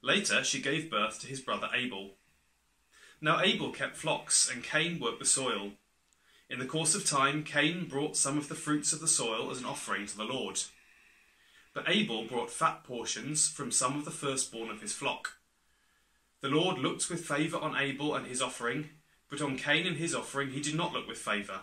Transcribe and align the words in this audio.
Later 0.00 0.42
she 0.42 0.62
gave 0.62 0.90
birth 0.90 1.20
to 1.20 1.26
his 1.26 1.42
brother 1.42 1.68
Abel. 1.74 2.14
Now 3.20 3.42
Abel 3.42 3.70
kept 3.70 3.98
flocks, 3.98 4.50
and 4.50 4.64
Cain 4.64 4.98
worked 4.98 5.18
the 5.18 5.26
soil. 5.26 5.72
In 6.48 6.58
the 6.58 6.64
course 6.64 6.94
of 6.94 7.04
time, 7.04 7.44
Cain 7.44 7.86
brought 7.86 8.16
some 8.16 8.38
of 8.38 8.48
the 8.48 8.54
fruits 8.54 8.94
of 8.94 9.00
the 9.00 9.08
soil 9.08 9.50
as 9.50 9.58
an 9.58 9.66
offering 9.66 10.06
to 10.06 10.16
the 10.16 10.24
Lord. 10.24 10.58
But 11.74 11.84
Abel 11.86 12.24
brought 12.24 12.50
fat 12.50 12.82
portions 12.82 13.46
from 13.46 13.70
some 13.70 13.98
of 13.98 14.06
the 14.06 14.10
firstborn 14.10 14.70
of 14.70 14.80
his 14.80 14.94
flock. 14.94 15.34
The 16.40 16.48
Lord 16.48 16.78
looked 16.78 17.10
with 17.10 17.26
favour 17.26 17.58
on 17.58 17.76
Abel 17.76 18.14
and 18.14 18.26
his 18.26 18.40
offering, 18.40 18.88
but 19.32 19.40
on 19.40 19.56
Cain 19.56 19.86
and 19.86 19.96
his 19.96 20.14
offering 20.14 20.50
he 20.50 20.60
did 20.60 20.74
not 20.74 20.92
look 20.92 21.08
with 21.08 21.16
favour. 21.16 21.60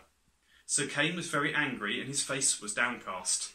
So 0.66 0.88
Cain 0.88 1.16
was 1.16 1.28
very 1.28 1.54
angry, 1.54 2.00
and 2.00 2.10
his 2.10 2.24
face 2.24 2.60
was 2.60 2.74
downcast. 2.74 3.52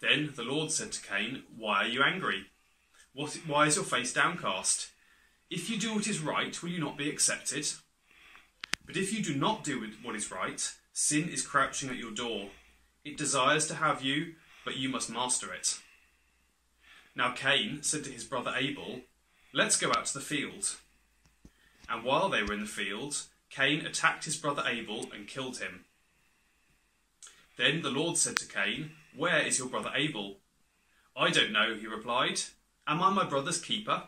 Then 0.00 0.34
the 0.36 0.44
Lord 0.44 0.70
said 0.70 0.92
to 0.92 1.02
Cain, 1.02 1.42
Why 1.56 1.82
are 1.82 1.88
you 1.88 2.00
angry? 2.00 2.46
What, 3.12 3.36
why 3.44 3.66
is 3.66 3.74
your 3.74 3.84
face 3.84 4.12
downcast? 4.12 4.88
If 5.50 5.68
you 5.68 5.80
do 5.80 5.94
what 5.94 6.06
is 6.06 6.20
right, 6.20 6.62
will 6.62 6.70
you 6.70 6.78
not 6.78 6.96
be 6.96 7.10
accepted? 7.10 7.66
But 8.86 8.96
if 8.96 9.12
you 9.12 9.20
do 9.20 9.34
not 9.34 9.64
do 9.64 9.84
what 10.04 10.14
is 10.14 10.30
right, 10.30 10.72
sin 10.92 11.28
is 11.28 11.44
crouching 11.44 11.90
at 11.90 11.96
your 11.96 12.12
door. 12.12 12.50
It 13.04 13.16
desires 13.16 13.66
to 13.66 13.74
have 13.74 14.04
you, 14.04 14.34
but 14.64 14.76
you 14.76 14.88
must 14.88 15.10
master 15.10 15.52
it. 15.52 15.76
Now 17.16 17.32
Cain 17.32 17.82
said 17.82 18.04
to 18.04 18.12
his 18.12 18.22
brother 18.22 18.54
Abel, 18.56 19.00
Let's 19.52 19.76
go 19.76 19.88
out 19.88 20.06
to 20.06 20.14
the 20.14 20.24
field. 20.24 20.76
And 21.90 22.04
while 22.04 22.28
they 22.28 22.42
were 22.42 22.54
in 22.54 22.60
the 22.60 22.66
field, 22.66 23.22
Cain 23.50 23.84
attacked 23.84 24.24
his 24.24 24.36
brother 24.36 24.62
Abel 24.64 25.10
and 25.12 25.26
killed 25.26 25.58
him. 25.58 25.86
Then 27.56 27.82
the 27.82 27.90
Lord 27.90 28.16
said 28.16 28.36
to 28.36 28.46
Cain, 28.46 28.92
Where 29.14 29.40
is 29.40 29.58
your 29.58 29.68
brother 29.68 29.90
Abel? 29.94 30.38
I 31.16 31.30
don't 31.30 31.52
know, 31.52 31.74
he 31.74 31.86
replied. 31.86 32.40
Am 32.86 33.02
I 33.02 33.10
my 33.10 33.24
brother's 33.24 33.60
keeper? 33.60 34.04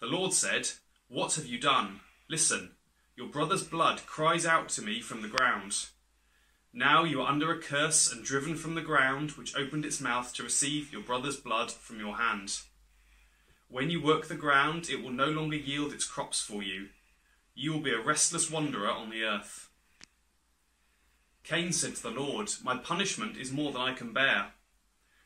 The 0.00 0.06
Lord 0.06 0.32
said, 0.32 0.70
What 1.08 1.34
have 1.34 1.46
you 1.46 1.58
done? 1.58 2.00
Listen, 2.28 2.70
your 3.16 3.28
brother's 3.28 3.64
blood 3.64 4.06
cries 4.06 4.46
out 4.46 4.68
to 4.70 4.82
me 4.82 5.00
from 5.00 5.22
the 5.22 5.28
ground. 5.28 5.86
Now 6.72 7.04
you 7.04 7.22
are 7.22 7.28
under 7.28 7.50
a 7.50 7.58
curse 7.58 8.12
and 8.12 8.24
driven 8.24 8.54
from 8.56 8.74
the 8.74 8.82
ground, 8.82 9.32
which 9.32 9.56
opened 9.56 9.84
its 9.84 10.00
mouth 10.00 10.32
to 10.34 10.42
receive 10.42 10.92
your 10.92 11.02
brother's 11.02 11.38
blood 11.38 11.72
from 11.72 11.98
your 11.98 12.16
hand. 12.16 12.60
When 13.68 13.90
you 13.90 14.00
work 14.00 14.28
the 14.28 14.36
ground, 14.36 14.88
it 14.88 15.02
will 15.02 15.10
no 15.10 15.26
longer 15.26 15.56
yield 15.56 15.92
its 15.92 16.06
crops 16.06 16.40
for 16.40 16.62
you. 16.62 16.88
You 17.54 17.72
will 17.72 17.80
be 17.80 17.92
a 17.92 18.00
restless 18.00 18.50
wanderer 18.50 18.90
on 18.90 19.10
the 19.10 19.24
earth. 19.24 19.68
Cain 21.42 21.72
said 21.72 21.96
to 21.96 22.02
the 22.02 22.10
Lord, 22.10 22.50
My 22.62 22.76
punishment 22.76 23.36
is 23.36 23.52
more 23.52 23.72
than 23.72 23.82
I 23.82 23.94
can 23.94 24.12
bear. 24.12 24.52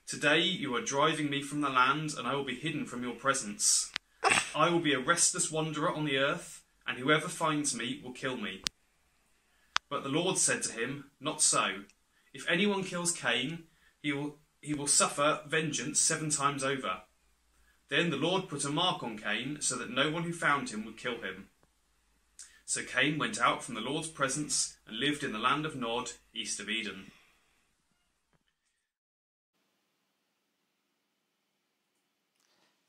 Today 0.06 0.40
you 0.40 0.74
are 0.74 0.82
driving 0.82 1.30
me 1.30 1.42
from 1.42 1.60
the 1.60 1.68
land, 1.68 2.14
and 2.16 2.26
I 2.26 2.34
will 2.34 2.44
be 2.44 2.54
hidden 2.54 2.86
from 2.86 3.02
your 3.02 3.14
presence. 3.14 3.92
I 4.54 4.68
will 4.70 4.80
be 4.80 4.92
a 4.92 4.98
restless 4.98 5.50
wanderer 5.50 5.92
on 5.92 6.04
the 6.04 6.18
earth, 6.18 6.62
and 6.86 6.98
whoever 6.98 7.28
finds 7.28 7.74
me 7.74 8.00
will 8.02 8.12
kill 8.12 8.36
me. 8.36 8.62
But 9.88 10.02
the 10.02 10.08
Lord 10.08 10.38
said 10.38 10.62
to 10.64 10.72
him, 10.72 11.10
Not 11.20 11.42
so. 11.42 11.84
If 12.32 12.48
anyone 12.48 12.84
kills 12.84 13.12
Cain, 13.12 13.64
he 14.02 14.12
will, 14.12 14.36
he 14.60 14.74
will 14.74 14.86
suffer 14.86 15.40
vengeance 15.46 16.00
seven 16.00 16.30
times 16.30 16.64
over. 16.64 17.02
Then 17.90 18.10
the 18.10 18.16
Lord 18.16 18.48
put 18.48 18.64
a 18.64 18.70
mark 18.70 19.02
on 19.02 19.18
Cain, 19.18 19.58
so 19.60 19.74
that 19.76 19.90
no 19.90 20.10
one 20.10 20.22
who 20.22 20.32
found 20.32 20.70
him 20.70 20.84
would 20.84 20.96
kill 20.96 21.20
him. 21.22 21.48
So 22.64 22.82
Cain 22.84 23.18
went 23.18 23.40
out 23.40 23.64
from 23.64 23.74
the 23.74 23.80
Lord's 23.80 24.06
presence 24.06 24.76
and 24.86 24.96
lived 24.96 25.24
in 25.24 25.32
the 25.32 25.40
land 25.40 25.66
of 25.66 25.74
Nod, 25.74 26.12
east 26.32 26.60
of 26.60 26.70
Eden. 26.70 27.10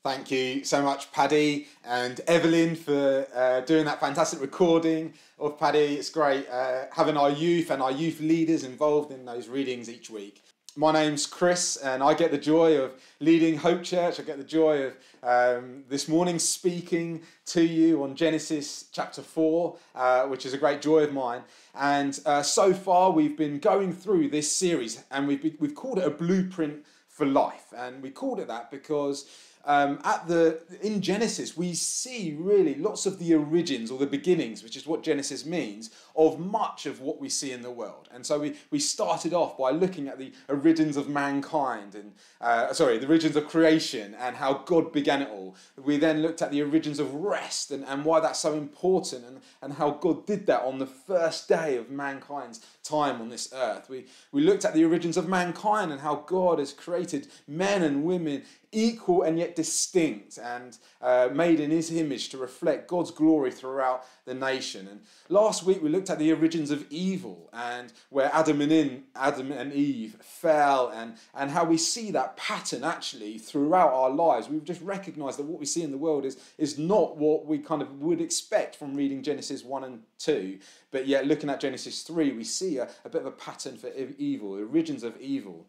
Thank 0.04 0.30
you 0.30 0.64
so 0.64 0.82
much, 0.82 1.10
Paddy 1.12 1.68
and 1.84 2.20
Evelyn, 2.28 2.76
for 2.76 3.26
uh, 3.34 3.60
doing 3.60 3.84
that 3.86 4.00
fantastic 4.00 4.40
recording 4.40 5.14
of 5.38 5.58
Paddy. 5.58 5.96
It's 5.96 6.10
great 6.10 6.48
uh, 6.48 6.84
having 6.92 7.16
our 7.16 7.30
youth 7.30 7.70
and 7.70 7.82
our 7.82 7.92
youth 7.92 8.20
leaders 8.20 8.62
involved 8.62 9.10
in 9.12 9.24
those 9.24 9.48
readings 9.48 9.88
each 9.88 10.10
week 10.10 10.42
my 10.76 10.92
name's 10.92 11.26
Chris, 11.26 11.76
and 11.76 12.02
I 12.02 12.14
get 12.14 12.30
the 12.30 12.38
joy 12.38 12.78
of 12.78 12.92
leading 13.20 13.58
Hope 13.58 13.82
Church. 13.82 14.18
I 14.18 14.22
get 14.22 14.38
the 14.38 14.44
joy 14.44 14.84
of 14.84 14.96
um, 15.22 15.84
this 15.88 16.08
morning 16.08 16.38
speaking 16.38 17.22
to 17.46 17.62
you 17.62 18.02
on 18.02 18.14
Genesis 18.14 18.86
chapter 18.90 19.20
4, 19.20 19.76
uh, 19.94 20.22
which 20.24 20.46
is 20.46 20.54
a 20.54 20.58
great 20.58 20.80
joy 20.80 21.00
of 21.00 21.12
mine. 21.12 21.42
And 21.74 22.18
uh, 22.24 22.42
so 22.42 22.72
far, 22.72 23.10
we've 23.10 23.36
been 23.36 23.58
going 23.58 23.92
through 23.92 24.28
this 24.28 24.50
series, 24.50 25.04
and 25.10 25.28
we've, 25.28 25.56
we've 25.58 25.74
called 25.74 25.98
it 25.98 26.06
a 26.06 26.10
blueprint 26.10 26.84
for 27.08 27.26
life. 27.26 27.72
And 27.76 28.02
we 28.02 28.10
called 28.10 28.40
it 28.40 28.48
that 28.48 28.70
because 28.70 29.26
um, 29.64 30.00
at 30.04 30.26
the 30.26 30.60
in 30.80 31.00
Genesis 31.00 31.56
we 31.56 31.74
see 31.74 32.36
really 32.38 32.74
lots 32.74 33.06
of 33.06 33.18
the 33.18 33.34
origins 33.34 33.90
or 33.90 33.98
the 33.98 34.06
beginnings, 34.06 34.62
which 34.62 34.76
is 34.76 34.86
what 34.86 35.02
Genesis 35.02 35.46
means, 35.46 35.90
of 36.16 36.38
much 36.38 36.86
of 36.86 37.00
what 37.00 37.20
we 37.20 37.28
see 37.28 37.52
in 37.52 37.62
the 37.62 37.70
world. 37.70 38.08
And 38.12 38.26
so 38.26 38.40
we, 38.40 38.54
we 38.70 38.78
started 38.78 39.32
off 39.32 39.56
by 39.56 39.70
looking 39.70 40.08
at 40.08 40.18
the 40.18 40.32
origins 40.48 40.96
of 40.96 41.08
mankind 41.08 41.94
and 41.94 42.12
uh, 42.40 42.72
sorry, 42.72 42.98
the 42.98 43.06
origins 43.06 43.36
of 43.36 43.46
creation 43.46 44.14
and 44.18 44.36
how 44.36 44.54
God 44.54 44.92
began 44.92 45.22
it 45.22 45.28
all. 45.30 45.56
We 45.76 45.96
then 45.96 46.22
looked 46.22 46.42
at 46.42 46.50
the 46.50 46.62
origins 46.62 46.98
of 46.98 47.14
rest 47.14 47.70
and, 47.70 47.84
and 47.84 48.04
why 48.04 48.20
that's 48.20 48.40
so 48.40 48.54
important 48.54 49.24
and, 49.24 49.40
and 49.62 49.74
how 49.74 49.90
God 49.90 50.26
did 50.26 50.46
that 50.46 50.62
on 50.62 50.78
the 50.78 50.86
first 50.86 51.48
day 51.48 51.76
of 51.76 51.90
mankind's 51.90 52.60
time 52.82 53.20
on 53.20 53.28
this 53.28 53.52
earth. 53.54 53.88
We, 53.88 54.06
we 54.32 54.42
looked 54.42 54.64
at 54.64 54.74
the 54.74 54.84
origins 54.84 55.16
of 55.16 55.28
mankind 55.28 55.92
and 55.92 56.00
how 56.00 56.16
God 56.26 56.58
has 56.58 56.72
created 56.72 57.28
men 57.46 57.82
and 57.82 58.04
women 58.04 58.42
equal 58.72 59.22
and 59.22 59.38
yet 59.38 59.51
distinct 59.56 60.38
and 60.38 60.78
uh, 61.00 61.28
made 61.32 61.60
in 61.60 61.70
his 61.70 61.90
image 61.90 62.28
to 62.30 62.38
reflect 62.38 62.88
God's 62.88 63.10
glory 63.10 63.50
throughout 63.50 64.04
the 64.24 64.34
nation. 64.34 64.88
And 64.88 65.00
last 65.28 65.64
week 65.64 65.82
we 65.82 65.88
looked 65.88 66.10
at 66.10 66.18
the 66.18 66.32
origins 66.32 66.70
of 66.70 66.86
evil 66.90 67.50
and 67.52 67.92
where 68.10 68.30
Adam 68.32 68.60
and 68.60 68.72
in, 68.72 69.04
Adam 69.16 69.52
and 69.52 69.72
Eve 69.72 70.16
fell 70.20 70.88
and, 70.88 71.14
and 71.34 71.50
how 71.50 71.64
we 71.64 71.76
see 71.76 72.10
that 72.12 72.36
pattern 72.36 72.84
actually 72.84 73.38
throughout 73.38 73.92
our 73.92 74.10
lives. 74.10 74.48
We've 74.48 74.64
just 74.64 74.82
recognized 74.82 75.38
that 75.38 75.46
what 75.46 75.60
we 75.60 75.66
see 75.66 75.82
in 75.82 75.90
the 75.90 75.98
world 75.98 76.24
is, 76.24 76.38
is 76.58 76.78
not 76.78 77.16
what 77.16 77.46
we 77.46 77.58
kind 77.58 77.82
of 77.82 78.00
would 78.00 78.20
expect 78.20 78.76
from 78.76 78.94
reading 78.94 79.22
Genesis 79.22 79.64
1 79.64 79.84
and 79.84 80.02
2. 80.18 80.58
But 80.90 81.06
yet 81.06 81.26
looking 81.26 81.50
at 81.50 81.60
Genesis 81.60 82.02
3, 82.02 82.32
we 82.32 82.44
see 82.44 82.78
a, 82.78 82.88
a 83.04 83.08
bit 83.08 83.22
of 83.22 83.26
a 83.26 83.32
pattern 83.32 83.76
for 83.76 83.90
evil, 84.18 84.54
the 84.54 84.62
origins 84.62 85.02
of 85.02 85.20
evil. 85.20 85.66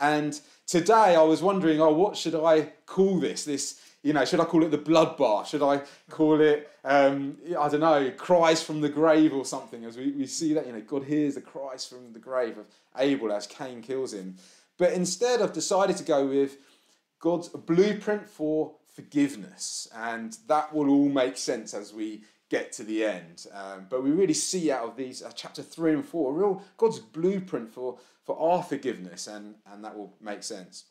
And 0.00 0.40
today 0.66 1.14
I 1.14 1.22
was 1.22 1.42
wondering, 1.42 1.80
oh, 1.80 1.92
what 1.92 2.16
should 2.16 2.34
I 2.34 2.72
call 2.86 3.20
this? 3.20 3.44
This 3.44 3.80
you 4.02 4.14
know, 4.14 4.24
should 4.24 4.40
I 4.40 4.44
call 4.44 4.64
it 4.64 4.70
the 4.70 4.78
bloodbath? 4.78 5.46
Should 5.46 5.62
I 5.62 5.82
call 6.08 6.40
it, 6.40 6.70
um, 6.84 7.36
I 7.58 7.68
don't 7.68 7.80
know, 7.80 8.10
cries 8.16 8.62
from 8.62 8.80
the 8.80 8.88
grave 8.88 9.34
or 9.34 9.44
something? 9.44 9.84
As 9.84 9.96
we, 9.98 10.12
we 10.12 10.26
see 10.26 10.54
that, 10.54 10.66
you 10.66 10.72
know, 10.72 10.80
God 10.80 11.04
hears 11.04 11.34
the 11.34 11.42
cries 11.42 11.86
from 11.86 12.12
the 12.12 12.18
grave 12.18 12.56
of 12.56 12.66
Abel 12.96 13.32
as 13.32 13.46
Cain 13.46 13.82
kills 13.82 14.14
him. 14.14 14.36
But 14.78 14.94
instead, 14.94 15.42
I've 15.42 15.52
decided 15.52 15.98
to 15.98 16.04
go 16.04 16.26
with 16.26 16.56
God's 17.18 17.48
blueprint 17.50 18.26
for 18.26 18.72
forgiveness. 18.94 19.86
And 19.94 20.36
that 20.48 20.74
will 20.74 20.88
all 20.88 21.10
make 21.10 21.36
sense 21.36 21.74
as 21.74 21.92
we 21.92 22.22
get 22.50 22.72
to 22.72 22.84
the 22.84 23.04
end. 23.04 23.46
Um, 23.54 23.86
but 23.88 24.02
we 24.02 24.10
really 24.10 24.34
see 24.34 24.70
out 24.70 24.84
of 24.84 24.96
these, 24.96 25.22
uh, 25.22 25.32
chapter 25.34 25.62
3 25.62 25.94
and 25.94 26.04
4, 26.04 26.34
real 26.34 26.62
God's 26.76 26.98
blueprint 26.98 27.72
for, 27.72 27.98
for 28.24 28.38
our 28.38 28.62
forgiveness, 28.62 29.26
and, 29.26 29.54
and 29.72 29.82
that 29.84 29.96
will 29.96 30.12
make 30.20 30.42
sense 30.42 30.84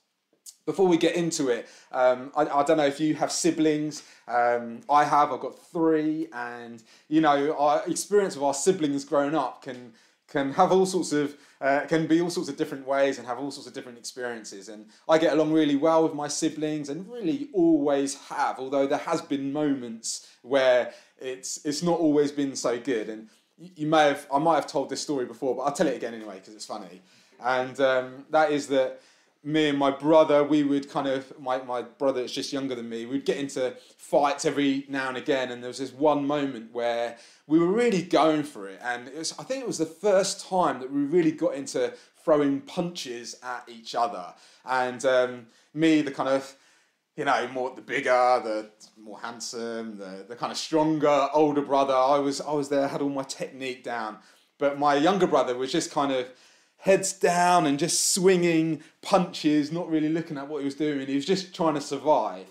before 0.65 0.87
we 0.87 0.97
get 0.97 1.15
into 1.15 1.49
it, 1.49 1.67
um, 1.91 2.31
I, 2.35 2.43
I, 2.43 2.63
don't 2.63 2.77
know 2.77 2.85
if 2.85 2.99
you 2.99 3.15
have 3.15 3.31
siblings. 3.31 4.03
Um, 4.27 4.81
I 4.89 5.03
have. 5.03 5.31
I've 5.31 5.39
got 5.39 5.57
three, 5.71 6.27
and 6.33 6.81
you 7.07 7.21
know, 7.21 7.55
our 7.57 7.83
experience 7.87 8.35
of 8.35 8.43
our 8.43 8.53
siblings 8.53 9.03
growing 9.03 9.35
up 9.35 9.63
can 9.63 9.93
can 10.29 10.53
have 10.53 10.71
all 10.71 10.85
sorts 10.85 11.11
of 11.11 11.35
uh, 11.61 11.81
can 11.87 12.07
be 12.07 12.21
all 12.21 12.29
sorts 12.29 12.49
of 12.49 12.55
different 12.55 12.87
ways 12.87 13.17
and 13.17 13.27
have 13.27 13.37
all 13.37 13.51
sorts 13.51 13.67
of 13.67 13.73
different 13.73 13.97
experiences. 13.97 14.69
And 14.69 14.85
I 15.09 15.17
get 15.17 15.33
along 15.33 15.51
really 15.51 15.75
well 15.75 16.03
with 16.03 16.13
my 16.13 16.27
siblings, 16.27 16.89
and 16.89 17.09
really 17.11 17.49
always 17.53 18.15
have. 18.29 18.59
Although 18.59 18.87
there 18.87 18.99
has 18.99 19.21
been 19.21 19.51
moments 19.51 20.27
where 20.41 20.93
it's 21.19 21.65
it's 21.65 21.83
not 21.83 21.99
always 21.99 22.31
been 22.31 22.55
so 22.55 22.79
good. 22.79 23.09
And 23.09 23.29
you 23.57 23.87
may 23.87 24.07
have 24.07 24.27
I 24.31 24.39
might 24.39 24.55
have 24.55 24.67
told 24.67 24.89
this 24.89 25.01
story 25.01 25.25
before, 25.25 25.55
but 25.55 25.63
I'll 25.63 25.73
tell 25.73 25.87
it 25.87 25.95
again 25.95 26.13
anyway 26.13 26.35
because 26.35 26.55
it's 26.55 26.65
funny. 26.65 27.01
And 27.41 27.79
um, 27.79 28.25
that 28.29 28.51
is 28.51 28.67
that 28.67 29.01
me 29.43 29.69
and 29.69 29.77
my 29.77 29.89
brother, 29.89 30.43
we 30.43 30.63
would 30.63 30.89
kind 30.89 31.07
of, 31.07 31.39
my, 31.39 31.61
my 31.61 31.81
brother 31.81 32.21
is 32.21 32.31
just 32.31 32.51
younger 32.51 32.75
than 32.75 32.89
me, 32.89 33.05
we'd 33.05 33.25
get 33.25 33.37
into 33.37 33.73
fights 33.97 34.43
every 34.43 34.85
now 34.89 35.07
and 35.07 35.17
again. 35.17 35.51
And 35.51 35.63
there 35.63 35.69
was 35.69 35.77
this 35.77 35.93
one 35.93 36.27
moment 36.27 36.73
where 36.73 37.17
we 37.47 37.57
were 37.57 37.71
really 37.71 38.01
going 38.01 38.43
for 38.43 38.67
it. 38.67 38.79
And 38.83 39.07
it 39.07 39.17
was, 39.17 39.33
I 39.39 39.43
think 39.43 39.61
it 39.61 39.67
was 39.67 39.77
the 39.77 39.85
first 39.85 40.45
time 40.47 40.79
that 40.81 40.91
we 40.91 41.01
really 41.01 41.31
got 41.31 41.53
into 41.53 41.93
throwing 42.23 42.61
punches 42.61 43.35
at 43.41 43.63
each 43.69 43.95
other. 43.95 44.33
And 44.65 45.03
um, 45.05 45.45
me, 45.73 46.01
the 46.01 46.11
kind 46.11 46.29
of, 46.29 46.53
you 47.15 47.23
know, 47.23 47.47
more 47.49 47.73
the 47.73 47.81
bigger, 47.81 48.41
the 48.43 48.69
more 49.01 49.19
handsome, 49.19 49.97
the, 49.97 50.25
the 50.27 50.35
kind 50.35 50.51
of 50.51 50.57
stronger, 50.57 51.29
older 51.33 51.61
brother, 51.61 51.93
I 51.93 52.19
was, 52.19 52.41
I 52.41 52.51
was 52.51 52.67
there, 52.67 52.89
had 52.89 53.01
all 53.01 53.09
my 53.09 53.23
technique 53.23 53.85
down. 53.85 54.17
But 54.57 54.77
my 54.77 54.95
younger 54.95 55.27
brother 55.27 55.55
was 55.55 55.71
just 55.71 55.91
kind 55.91 56.11
of, 56.11 56.27
heads 56.79 57.11
down 57.13 57.65
and 57.65 57.77
just 57.77 58.13
swinging 58.13 58.81
punches, 59.01 59.71
not 59.71 59.89
really 59.89 60.09
looking 60.09 60.37
at 60.37 60.47
what 60.47 60.59
he 60.59 60.65
was 60.65 60.75
doing. 60.75 61.05
He 61.07 61.15
was 61.15 61.25
just 61.25 61.53
trying 61.53 61.75
to 61.75 61.81
survive. 61.81 62.47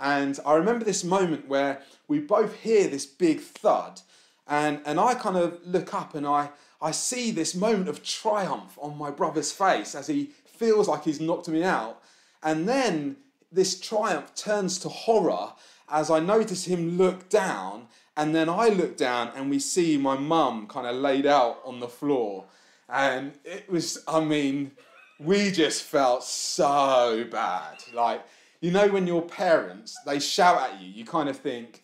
And 0.00 0.38
I 0.44 0.54
remember 0.54 0.84
this 0.84 1.04
moment 1.04 1.48
where 1.48 1.82
we 2.06 2.18
both 2.18 2.54
hear 2.56 2.88
this 2.88 3.06
big 3.06 3.40
thud, 3.40 4.00
and, 4.46 4.80
and 4.84 4.98
I 4.98 5.14
kind 5.14 5.36
of 5.36 5.60
look 5.66 5.94
up 5.94 6.14
and 6.14 6.26
I, 6.26 6.50
I 6.80 6.90
see 6.90 7.30
this 7.30 7.54
moment 7.54 7.88
of 7.88 8.04
triumph 8.04 8.78
on 8.80 8.96
my 8.96 9.10
brother's 9.10 9.52
face 9.52 9.94
as 9.94 10.06
he 10.06 10.30
feels 10.46 10.88
like 10.88 11.04
he's 11.04 11.20
knocked 11.20 11.48
me 11.48 11.62
out. 11.62 12.00
And 12.42 12.68
then 12.68 13.16
this 13.52 13.78
triumph 13.78 14.34
turns 14.34 14.78
to 14.80 14.88
horror 14.88 15.52
as 15.88 16.10
I 16.10 16.20
notice 16.20 16.64
him 16.66 16.98
look 16.98 17.28
down, 17.28 17.86
and 18.16 18.34
then 18.34 18.48
I 18.48 18.68
look 18.68 18.96
down 18.96 19.30
and 19.36 19.48
we 19.48 19.58
see 19.58 19.96
my 19.96 20.16
mum 20.16 20.66
kind 20.66 20.86
of 20.86 20.96
laid 20.96 21.26
out 21.26 21.60
on 21.64 21.80
the 21.80 21.88
floor 21.88 22.46
and 22.88 23.32
it 23.44 23.68
was, 23.68 24.02
I 24.08 24.20
mean, 24.20 24.72
we 25.18 25.50
just 25.50 25.82
felt 25.82 26.24
so 26.24 27.26
bad. 27.30 27.82
Like, 27.92 28.24
you 28.60 28.70
know, 28.70 28.88
when 28.88 29.06
your 29.06 29.22
parents, 29.22 29.96
they 30.06 30.18
shout 30.20 30.60
at 30.60 30.80
you, 30.80 30.88
you 30.88 31.04
kind 31.04 31.28
of 31.28 31.36
think, 31.36 31.82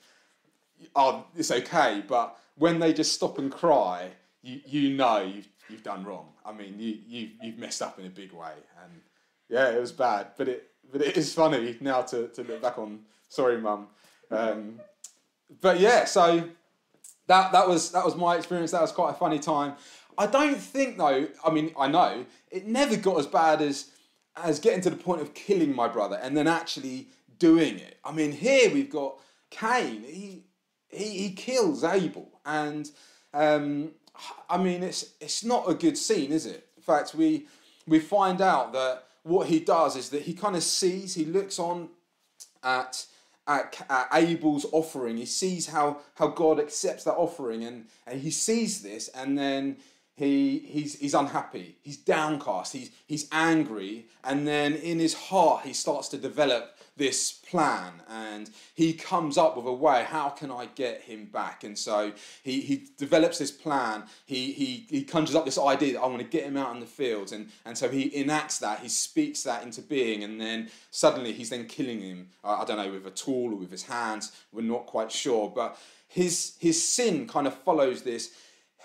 oh, 0.96 1.24
it's 1.36 1.50
okay. 1.50 2.02
But 2.06 2.36
when 2.56 2.78
they 2.78 2.92
just 2.92 3.12
stop 3.12 3.38
and 3.38 3.50
cry, 3.50 4.10
you, 4.42 4.60
you 4.66 4.96
know 4.96 5.22
you've, 5.22 5.48
you've 5.68 5.82
done 5.82 6.04
wrong. 6.04 6.28
I 6.44 6.52
mean, 6.52 6.76
you, 6.78 6.98
you, 7.06 7.30
you've 7.42 7.58
messed 7.58 7.82
up 7.82 7.98
in 7.98 8.06
a 8.06 8.10
big 8.10 8.32
way. 8.32 8.52
And 8.82 8.92
yeah, 9.48 9.70
it 9.70 9.80
was 9.80 9.92
bad. 9.92 10.28
But 10.36 10.48
it, 10.48 10.70
but 10.92 11.02
it 11.02 11.16
is 11.16 11.34
funny 11.34 11.76
now 11.80 12.02
to, 12.02 12.28
to 12.28 12.42
look 12.42 12.62
back 12.62 12.78
on. 12.78 13.00
Sorry, 13.28 13.60
mum. 13.60 13.88
Um, 14.30 14.80
but 15.60 15.80
yeah, 15.80 16.04
so 16.04 16.48
that, 17.26 17.52
that, 17.52 17.68
was, 17.68 17.90
that 17.92 18.04
was 18.04 18.16
my 18.16 18.36
experience. 18.36 18.70
That 18.70 18.82
was 18.82 18.92
quite 18.92 19.10
a 19.10 19.14
funny 19.14 19.38
time. 19.38 19.74
I 20.18 20.26
don't 20.26 20.58
think 20.58 20.98
though. 20.98 21.28
I 21.44 21.50
mean, 21.50 21.72
I 21.78 21.88
know 21.88 22.24
it 22.50 22.66
never 22.66 22.96
got 22.96 23.18
as 23.18 23.26
bad 23.26 23.62
as 23.62 23.90
as 24.36 24.58
getting 24.58 24.80
to 24.82 24.90
the 24.90 24.96
point 24.96 25.20
of 25.20 25.34
killing 25.34 25.74
my 25.74 25.88
brother 25.88 26.18
and 26.22 26.36
then 26.36 26.48
actually 26.48 27.08
doing 27.38 27.78
it. 27.78 27.98
I 28.04 28.12
mean, 28.12 28.32
here 28.32 28.72
we've 28.72 28.90
got 28.90 29.18
Cain. 29.50 30.02
He 30.02 30.44
he, 30.88 31.04
he 31.04 31.30
kills 31.30 31.84
Abel, 31.84 32.28
and 32.44 32.90
um, 33.32 33.92
I 34.48 34.58
mean, 34.58 34.82
it's 34.82 35.14
it's 35.20 35.44
not 35.44 35.68
a 35.68 35.74
good 35.74 35.98
scene, 35.98 36.32
is 36.32 36.46
it? 36.46 36.68
In 36.76 36.82
fact, 36.82 37.14
we 37.14 37.46
we 37.86 37.98
find 37.98 38.40
out 38.40 38.72
that 38.72 39.04
what 39.22 39.48
he 39.48 39.60
does 39.60 39.96
is 39.96 40.10
that 40.10 40.22
he 40.22 40.34
kind 40.34 40.54
of 40.54 40.62
sees, 40.62 41.14
he 41.14 41.24
looks 41.24 41.58
on 41.58 41.88
at 42.62 43.06
at, 43.46 43.84
at, 43.90 44.08
Abel's 44.12 44.66
offering. 44.72 45.16
He 45.16 45.26
sees 45.26 45.66
how, 45.66 45.98
how 46.14 46.28
God 46.28 46.58
accepts 46.58 47.04
that 47.04 47.14
offering 47.14 47.64
and, 47.64 47.86
and 48.06 48.20
he 48.20 48.30
sees 48.30 48.82
this 48.82 49.08
and 49.08 49.36
then 49.36 49.76
he, 50.16 50.58
he's, 50.60 50.98
he's 50.98 51.14
unhappy, 51.14 51.76
he's 51.82 51.96
downcast, 51.96 52.72
he's, 52.72 52.90
he's 53.06 53.28
angry, 53.32 54.06
and 54.22 54.46
then 54.46 54.74
in 54.74 54.98
his 54.98 55.14
heart 55.14 55.64
he 55.64 55.72
starts 55.72 56.08
to 56.08 56.16
develop 56.16 56.74
this 56.96 57.32
plan. 57.32 57.94
And 58.08 58.50
he 58.74 58.92
comes 58.92 59.36
up 59.36 59.56
with 59.56 59.66
a 59.66 59.72
way 59.72 60.06
how 60.08 60.28
can 60.28 60.52
i 60.52 60.66
get 60.74 61.02
him 61.02 61.26
back? 61.26 61.64
And 61.64 61.76
so 61.76 62.12
he, 62.42 62.60
he 62.60 62.86
develops 62.96 63.38
this 63.38 63.50
plan. 63.50 64.04
He, 64.26 64.52
he, 64.52 64.86
he 64.88 65.02
conjures 65.02 65.34
up 65.34 65.44
this 65.44 65.58
idea 65.58 65.94
that 65.94 66.02
i 66.02 66.06
want 66.06 66.20
to 66.20 66.24
get 66.24 66.44
him 66.44 66.56
out 66.56 66.72
in 66.74 66.80
the 66.80 66.86
fields. 66.86 67.32
And, 67.32 67.48
and 67.64 67.76
so 67.76 67.88
he 67.88 68.16
enacts 68.16 68.58
that. 68.58 68.80
He 68.80 68.88
speaks 68.88 69.42
that 69.42 69.64
into 69.64 69.82
being. 69.82 70.22
And 70.22 70.40
then 70.40 70.70
suddenly 70.90 71.32
he's 71.32 71.50
then 71.50 71.66
killing 71.66 72.00
him. 72.00 72.28
I 72.44 72.64
don't 72.64 72.76
know 72.76 72.92
with 72.92 73.06
a 73.06 73.10
tool 73.10 73.52
or 73.52 73.56
with 73.56 73.70
his 73.70 73.82
hands. 73.82 74.32
We're 74.52 74.62
not 74.62 74.86
quite 74.86 75.10
sure. 75.10 75.50
But 75.52 75.76
his 76.06 76.56
his 76.60 76.82
sin 76.82 77.26
kind 77.26 77.46
of 77.46 77.54
follows 77.54 78.02
this 78.02 78.30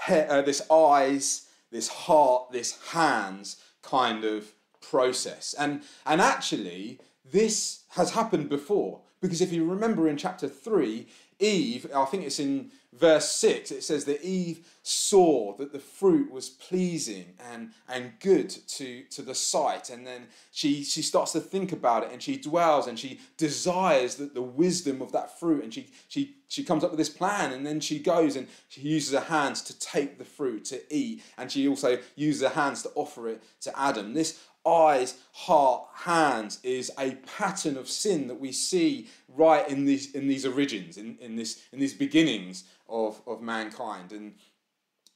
uh, 0.07 0.41
this 0.41 0.61
eyes, 0.69 1.47
this 1.71 1.87
heart, 1.87 2.51
this 2.51 2.79
hands 2.91 3.57
kind 3.81 4.23
of 4.23 4.53
process. 4.81 5.53
And, 5.57 5.83
and 6.05 6.21
actually, 6.21 6.99
this 7.23 7.83
has 7.89 8.11
happened 8.11 8.49
before. 8.49 9.01
Because 9.21 9.41
if 9.41 9.51
you 9.51 9.65
remember 9.65 10.07
in 10.07 10.17
chapter 10.17 10.47
3, 10.47 11.07
Eve, 11.39 11.87
I 11.95 12.05
think 12.05 12.25
it's 12.25 12.39
in 12.39 12.71
verse 12.93 13.31
6, 13.31 13.71
it 13.71 13.83
says 13.83 14.05
that 14.05 14.23
Eve 14.23 14.67
saw 14.81 15.55
that 15.57 15.71
the 15.71 15.79
fruit 15.79 16.31
was 16.31 16.49
pleasing 16.49 17.33
and, 17.51 17.71
and 17.87 18.13
good 18.19 18.49
to, 18.49 19.03
to 19.03 19.21
the 19.21 19.35
sight. 19.35 19.89
And 19.89 20.05
then 20.05 20.27
she, 20.51 20.83
she 20.83 21.01
starts 21.01 21.31
to 21.33 21.39
think 21.39 21.71
about 21.71 22.03
it 22.03 22.09
and 22.11 22.21
she 22.21 22.37
dwells 22.37 22.87
and 22.87 22.97
she 22.97 23.19
desires 23.37 24.15
the, 24.15 24.25
the 24.25 24.41
wisdom 24.41 25.01
of 25.01 25.11
that 25.11 25.39
fruit. 25.39 25.63
And 25.63 25.73
she, 25.73 25.89
she, 26.07 26.35
she 26.47 26.63
comes 26.63 26.83
up 26.83 26.91
with 26.91 26.97
this 26.97 27.09
plan 27.09 27.53
and 27.53 27.65
then 27.65 27.79
she 27.79 27.99
goes 27.99 28.35
and 28.35 28.47
she 28.67 28.81
uses 28.81 29.13
her 29.13 29.19
hands 29.19 29.61
to 29.63 29.79
take 29.79 30.17
the 30.17 30.25
fruit 30.25 30.65
to 30.65 30.81
eat. 30.93 31.23
And 31.37 31.51
she 31.51 31.67
also 31.67 31.99
uses 32.15 32.41
her 32.41 32.49
hands 32.49 32.81
to 32.83 32.91
offer 32.95 33.29
it 33.29 33.43
to 33.61 33.79
Adam. 33.79 34.13
This 34.13 34.39
eyes, 34.69 35.17
heart, 35.33 35.83
hands 35.93 36.59
is 36.63 36.91
a 36.97 37.11
pattern 37.37 37.77
of 37.77 37.87
sin 37.87 38.27
that 38.27 38.39
we 38.39 38.51
see 38.51 39.07
right 39.27 39.67
in 39.69 39.85
these 39.85 40.11
in 40.11 40.27
these 40.27 40.45
origins, 40.45 40.97
in, 40.97 41.17
in 41.19 41.35
this 41.35 41.51
in 41.73 41.79
these 41.79 41.93
beginnings 41.93 42.63
of, 42.87 43.21
of 43.25 43.41
mankind. 43.41 44.11
And 44.11 44.33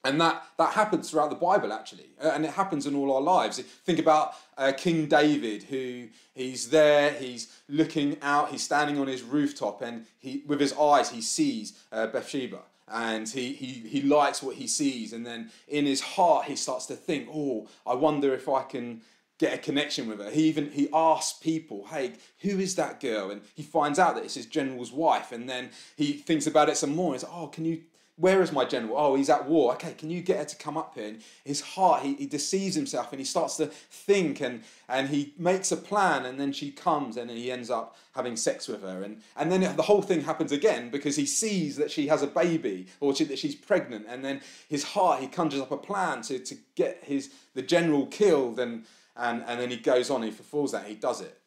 and 0.06 0.20
that, 0.20 0.44
that 0.58 0.74
happens 0.74 1.10
throughout 1.10 1.30
the 1.30 1.36
Bible, 1.38 1.72
actually. 1.72 2.10
Uh, 2.22 2.32
and 2.34 2.44
it 2.44 2.52
happens 2.52 2.86
in 2.86 2.96
all 2.96 3.14
our 3.14 3.22
lives. 3.22 3.60
Think 3.60 4.00
about 4.00 4.34
uh, 4.58 4.74
King 4.76 5.08
David, 5.08 5.64
who 5.64 6.10
he's 6.34 6.70
there, 6.70 7.12
he's 7.12 7.48
looking 7.70 8.18
out, 8.22 8.50
he's 8.50 8.64
standing 8.64 9.00
on 9.00 9.08
his 9.08 9.24
rooftop, 9.24 9.82
and 9.82 10.06
he, 10.20 10.44
with 10.46 10.60
his 10.60 10.74
eyes, 10.74 11.10
he 11.10 11.22
sees 11.22 11.80
uh, 11.92 12.08
Bathsheba. 12.08 12.60
And 12.90 13.30
he, 13.30 13.54
he, 13.54 13.88
he 13.88 14.02
likes 14.02 14.44
what 14.44 14.56
he 14.58 14.68
sees. 14.68 15.14
And 15.14 15.26
then 15.26 15.52
in 15.70 15.86
his 15.86 16.02
heart, 16.02 16.46
he 16.46 16.58
starts 16.58 16.86
to 16.88 16.96
think, 16.96 17.30
oh, 17.34 17.70
I 17.88 17.96
wonder 17.96 18.34
if 18.34 18.50
I 18.50 18.64
can 18.64 19.02
get 19.40 19.54
a 19.54 19.58
connection 19.58 20.08
with 20.08 20.20
her. 20.20 20.30
He 20.30 20.44
even 20.44 20.72
he 20.72 20.90
asks 20.94 21.38
people, 21.40 21.88
"Hey, 21.88 22.14
who 22.40 22.60
is 22.60 22.76
that 22.76 23.00
girl?" 23.00 23.32
And 23.32 23.42
he 23.56 23.64
finds 23.64 24.00
out 24.00 24.16
that 24.16 24.24
it's 24.24 24.36
his 24.36 24.46
general's 24.46 24.92
wife. 24.92 25.32
And 25.32 25.50
then 25.50 25.72
he 25.96 26.14
thinks 26.14 26.48
about 26.48 26.70
it 26.70 26.78
some 26.78 26.96
more. 26.96 27.14
He's 27.14 27.24
like, 27.24 27.34
"Oh, 27.34 27.48
can 27.48 27.66
you? 27.66 27.82
Where 28.16 28.44
is 28.44 28.52
my 28.52 28.64
general? 28.64 28.96
Oh, 28.96 29.16
he's 29.16 29.32
at 29.32 29.50
war. 29.50 29.74
Okay, 29.74 29.96
can 29.96 30.12
you 30.12 30.22
get 30.22 30.38
her 30.38 30.46
to 30.46 30.56
come 30.56 30.78
up 30.78 30.94
here?" 30.94 31.08
And 31.08 31.24
his 31.44 31.62
heart, 31.62 32.04
he, 32.04 32.14
he 32.14 32.26
deceives 32.28 32.76
himself, 32.76 33.12
and 33.12 33.20
he 33.20 33.26
starts 33.26 33.58
to 33.58 33.68
think, 33.68 34.40
and 34.40 34.64
and 34.88 35.10
he 35.10 35.34
makes 35.38 35.72
a 35.72 35.78
plan, 35.78 36.26
and 36.26 36.40
then 36.40 36.54
she 36.54 36.70
comes, 36.72 37.18
and 37.18 37.28
then 37.30 37.38
he 37.38 37.52
ends 37.52 37.72
up 37.72 37.98
having 38.14 38.38
sex 38.38 38.68
with 38.68 38.84
her, 38.84 39.02
and 39.02 39.22
and 39.36 39.52
then 39.52 39.76
the 39.76 39.84
whole 39.84 40.04
thing 40.04 40.22
happens 40.22 40.52
again 40.52 40.92
because 40.92 41.16
he 41.16 41.26
sees 41.26 41.76
that 41.78 41.90
she 41.90 42.08
has 42.08 42.22
a 42.22 42.28
baby 42.28 42.86
or 43.00 43.16
she, 43.16 43.24
that 43.24 43.40
she's 43.40 43.56
pregnant, 43.56 44.06
and 44.08 44.24
then 44.24 44.42
his 44.70 44.84
heart, 44.84 45.20
he 45.22 45.28
conjures 45.28 45.62
up 45.62 45.72
a 45.72 45.78
plan 45.78 46.22
to 46.22 46.38
to 46.38 46.56
get 46.76 47.04
his 47.04 47.32
the 47.56 47.64
general 47.64 48.06
killed 48.06 48.60
and 48.60 48.86
and, 49.16 49.44
and 49.48 49.60
then 49.60 49.70
he 49.70 49.78
goes 49.78 50.10
on, 50.10 50.24
he 50.24 50.32
fulfills 50.32 50.72
that, 50.72 50.86
he 50.86 50.96
does 50.96 51.22
it. 51.22 51.40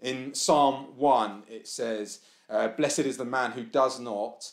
In 0.00 0.34
Psalm 0.34 0.96
1, 0.96 1.44
it 1.48 1.68
says, 1.68 2.20
uh, 2.48 2.68
Blessed 2.68 3.00
is 3.00 3.16
the 3.16 3.24
man 3.24 3.52
who 3.52 3.62
does 3.62 4.00
not 4.00 4.50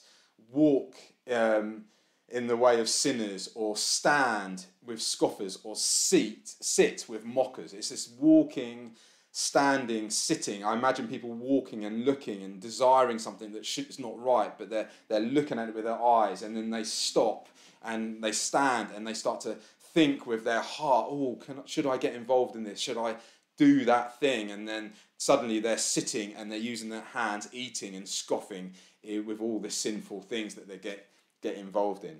walk 0.51 0.95
um, 1.31 1.85
in 2.29 2.47
the 2.47 2.57
way 2.57 2.79
of 2.79 2.87
sinners, 2.87 3.49
or 3.55 3.75
stand 3.75 4.65
with 4.85 5.01
scoffers, 5.01 5.57
or 5.63 5.75
sit, 5.75 6.47
sit 6.47 7.05
with 7.07 7.25
mockers. 7.25 7.73
It's 7.73 7.89
this 7.89 8.13
walking, 8.19 8.91
standing, 9.31 10.09
sitting. 10.09 10.63
I 10.63 10.73
imagine 10.73 11.07
people 11.07 11.31
walking 11.31 11.85
and 11.85 12.05
looking 12.05 12.43
and 12.43 12.59
desiring 12.59 13.17
something 13.17 13.51
that 13.53 13.65
is 13.77 13.99
not 13.99 14.21
right, 14.21 14.55
but 14.57 14.69
they're, 14.69 14.89
they're 15.07 15.19
looking 15.19 15.57
at 15.57 15.69
it 15.69 15.75
with 15.75 15.85
their 15.85 16.01
eyes, 16.01 16.43
and 16.43 16.55
then 16.55 16.69
they 16.69 16.83
stop 16.83 17.47
and 17.83 18.23
they 18.23 18.31
stand 18.31 18.89
and 18.95 19.07
they 19.07 19.13
start 19.13 19.41
to 19.41 19.55
think 19.93 20.25
with 20.25 20.43
their 20.43 20.61
heart, 20.61 21.07
oh, 21.09 21.39
can, 21.43 21.61
should 21.65 21.85
I 21.85 21.97
get 21.97 22.13
involved 22.13 22.55
in 22.55 22.63
this? 22.63 22.79
Should 22.79 22.97
I 22.97 23.15
do 23.57 23.85
that 23.85 24.19
thing? 24.19 24.51
And 24.51 24.67
then 24.67 24.93
suddenly 25.17 25.59
they're 25.59 25.77
sitting 25.77 26.33
and 26.35 26.51
they're 26.51 26.59
using 26.59 26.89
their 26.89 27.01
hands, 27.13 27.49
eating 27.51 27.95
and 27.95 28.07
scoffing 28.07 28.73
eh, 29.07 29.19
with 29.19 29.41
all 29.41 29.59
the 29.59 29.69
sinful 29.69 30.21
things 30.21 30.55
that 30.55 30.67
they 30.67 30.77
get, 30.77 31.07
get 31.41 31.55
involved 31.55 32.03
in. 32.03 32.19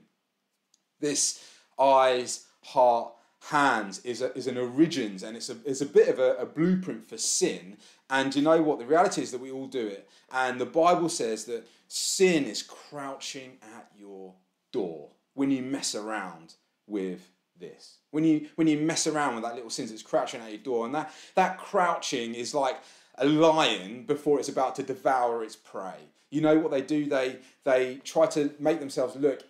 This 1.00 1.44
eyes, 1.80 2.46
heart, 2.64 3.14
hands 3.42 4.00
is, 4.00 4.22
a, 4.22 4.36
is 4.38 4.48
an 4.48 4.58
origins 4.58 5.24
and 5.24 5.38
it's 5.38 5.50
a, 5.50 5.56
it's 5.66 5.82
a 5.82 5.86
bit 5.86 6.10
of 6.10 6.20
a, 6.20 6.36
a 6.36 6.46
blueprint 6.46 7.08
for 7.08 7.18
sin. 7.18 7.78
And 8.10 8.36
you 8.36 8.42
know 8.42 8.62
what? 8.62 8.80
The 8.80 8.86
reality 8.86 9.22
is 9.22 9.32
that 9.32 9.42
we 9.42 9.52
all 9.52 9.68
do 9.68 9.88
it. 9.88 10.10
And 10.32 10.60
the 10.60 10.66
Bible 10.66 11.10
says 11.10 11.46
that 11.46 11.68
sin 11.88 12.46
is 12.46 12.64
crouching 12.64 13.58
at 13.78 13.90
your 13.98 14.34
door 14.72 15.10
when 15.36 15.52
you 15.52 15.62
mess 15.62 15.96
around 15.96 16.56
with 16.86 17.30
this. 17.60 17.98
When 18.12 18.24
you 18.24 18.48
when 18.56 18.68
you 18.68 18.78
mess 18.80 19.08
around 19.08 19.36
with 19.36 19.44
that 19.44 19.56
little 19.56 19.70
sin 19.70 19.88
that's 19.88 20.02
crouching 20.02 20.42
at 20.42 20.50
your 20.50 20.60
door, 20.60 20.86
and 20.86 20.96
that, 20.96 21.12
that 21.36 21.58
crouching 21.58 22.36
is 22.36 22.54
like 22.54 22.78
a 23.18 23.26
lion 23.26 24.04
before 24.04 24.40
it's 24.40 24.50
about 24.50 24.76
to 24.76 24.84
devour 24.84 25.44
its 25.44 25.56
prey. 25.56 25.98
You 26.30 26.42
know 26.42 26.58
what 26.58 26.72
they 26.72 26.82
do? 26.82 27.06
They 27.06 27.40
they 27.64 27.96
try 28.04 28.26
to 28.28 28.52
make 28.60 28.80
themselves 28.80 29.16
look 29.16 29.44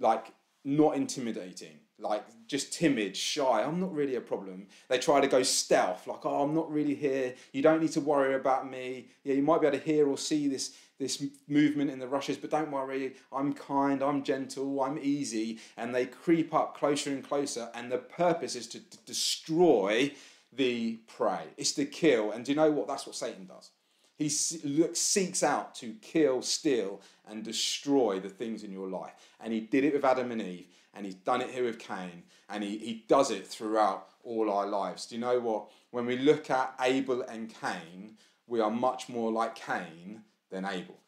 like 0.00 0.32
not 0.64 0.96
intimidating, 0.96 1.78
like 1.98 2.24
just 2.46 2.72
timid, 2.72 3.16
shy. 3.16 3.62
I'm 3.62 3.80
not 3.80 3.94
really 3.94 4.16
a 4.16 4.20
problem. 4.20 4.66
They 4.88 4.98
try 4.98 5.20
to 5.20 5.28
go 5.28 5.42
stealth, 5.42 6.06
like, 6.06 6.24
oh, 6.24 6.42
I'm 6.42 6.54
not 6.54 6.70
really 6.70 6.94
here. 6.94 7.34
You 7.52 7.62
don't 7.62 7.80
need 7.80 7.92
to 7.92 8.00
worry 8.00 8.34
about 8.34 8.70
me. 8.70 9.08
Yeah, 9.24 9.34
you 9.34 9.42
might 9.42 9.60
be 9.60 9.66
able 9.66 9.78
to 9.78 9.84
hear 9.84 10.08
or 10.08 10.18
see 10.18 10.48
this 10.48 10.76
this 10.98 11.24
movement 11.48 11.90
in 11.90 11.98
the 11.98 12.06
rushes, 12.06 12.36
but 12.36 12.50
don't 12.50 12.70
worry, 12.70 13.14
I'm 13.32 13.52
kind, 13.52 14.02
I'm 14.02 14.22
gentle, 14.22 14.82
I'm 14.82 14.98
easy, 14.98 15.58
and 15.76 15.94
they 15.94 16.06
creep 16.06 16.54
up 16.54 16.76
closer 16.76 17.10
and 17.10 17.22
closer. 17.22 17.68
And 17.74 17.90
the 17.90 17.98
purpose 17.98 18.54
is 18.54 18.68
to, 18.68 18.80
to 18.80 18.98
destroy 18.98 20.12
the 20.52 21.00
prey. 21.08 21.46
It's 21.56 21.72
to 21.72 21.84
kill. 21.84 22.32
And 22.32 22.44
do 22.44 22.52
you 22.52 22.56
know 22.56 22.70
what? 22.70 22.86
That's 22.86 23.06
what 23.06 23.16
Satan 23.16 23.46
does. 23.46 23.70
He 24.16 24.28
seeks 24.28 25.42
out 25.42 25.74
to 25.76 25.94
kill, 26.00 26.40
steal, 26.40 27.00
and 27.28 27.42
destroy 27.42 28.20
the 28.20 28.28
things 28.28 28.62
in 28.62 28.70
your 28.70 28.88
life. 28.88 29.12
And 29.40 29.52
he 29.52 29.60
did 29.60 29.82
it 29.82 29.92
with 29.92 30.04
Adam 30.04 30.30
and 30.30 30.40
Eve, 30.40 30.68
and 30.94 31.04
he's 31.04 31.16
done 31.16 31.40
it 31.40 31.50
here 31.50 31.64
with 31.64 31.80
Cain, 31.80 32.22
and 32.48 32.62
he, 32.62 32.78
he 32.78 33.04
does 33.08 33.32
it 33.32 33.44
throughout 33.44 34.06
all 34.22 34.48
our 34.50 34.66
lives. 34.66 35.06
Do 35.06 35.16
you 35.16 35.20
know 35.20 35.40
what? 35.40 35.68
When 35.90 36.06
we 36.06 36.16
look 36.16 36.48
at 36.48 36.74
Abel 36.80 37.22
and 37.22 37.52
Cain, 37.60 38.16
we 38.46 38.60
are 38.60 38.70
much 38.70 39.08
more 39.08 39.32
like 39.32 39.56
Cain 39.56 40.22
than 40.54 40.64
Abel. 40.64 40.98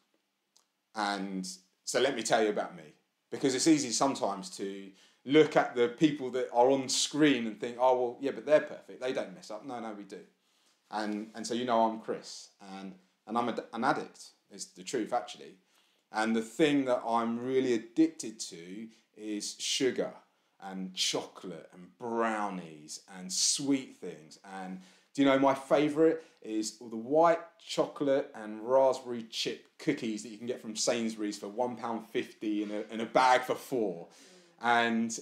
And 0.95 1.47
so 1.85 2.01
let 2.01 2.17
me 2.17 2.23
tell 2.23 2.43
you 2.43 2.51
about 2.51 2.77
me, 2.77 2.95
because 3.31 3.55
it's 3.55 3.69
easy 3.69 3.91
sometimes 3.91 4.51
to 4.57 4.91
look 5.25 5.57
at 5.57 5.75
the 5.75 5.89
people 5.89 6.31
that 6.31 6.49
are 6.53 6.71
on 6.71 6.89
screen 6.89 7.47
and 7.47 7.61
think, 7.61 7.77
oh, 7.81 8.01
well, 8.01 8.19
yeah, 8.21 8.33
but 8.33 8.45
they're 8.45 8.61
perfect. 8.61 9.01
They 9.01 9.13
don't 9.13 9.35
mess 9.35 9.51
up. 9.51 9.65
No, 9.65 9.79
no, 9.81 9.93
we 9.93 10.05
do. 10.05 10.21
And, 10.91 11.31
and 11.35 11.47
so 11.47 11.55
you 11.55 11.65
know 11.65 11.85
I'm 11.85 12.01
Chris, 12.01 12.51
and, 12.79 12.95
and 13.27 13.37
I'm 13.37 13.49
a, 13.49 13.57
an 13.73 13.85
addict, 13.85 14.31
is 14.51 14.67
the 14.67 14.85
truth, 14.85 15.13
actually. 15.13 15.59
And 16.13 16.35
the 16.35 16.43
thing 16.43 16.85
that 16.85 17.03
I'm 17.07 17.39
really 17.39 17.75
addicted 17.75 18.39
to 18.41 18.89
is 19.17 19.57
sugar 19.59 20.13
and 20.61 20.95
chocolate 20.95 21.69
and 21.73 21.97
brownies 21.99 23.01
and 23.19 23.33
sweet 23.33 23.97
things. 23.97 24.39
And 24.61 24.81
do 25.17 25.23
you 25.23 25.29
know 25.29 25.39
my 25.39 25.55
favourite 25.55 26.19
is 26.43 26.77
all 26.79 26.91
the 26.91 26.97
white 26.97 27.41
chocolate 27.59 28.31
and 28.35 28.61
raspberry 28.63 29.23
chip 29.31 29.67
cookies 29.79 30.23
that 30.23 30.29
you 30.29 30.37
can 30.37 30.47
get 30.47 30.61
from 30.61 30.77
Sainsbury's 30.77 31.39
for 31.39 31.49
£1.50 31.49 32.63
in 32.63 32.71
a, 32.71 32.93
in 32.93 33.01
a 33.01 33.07
bag 33.07 33.41
for 33.41 33.55
four. 33.55 34.09
And 34.61 35.19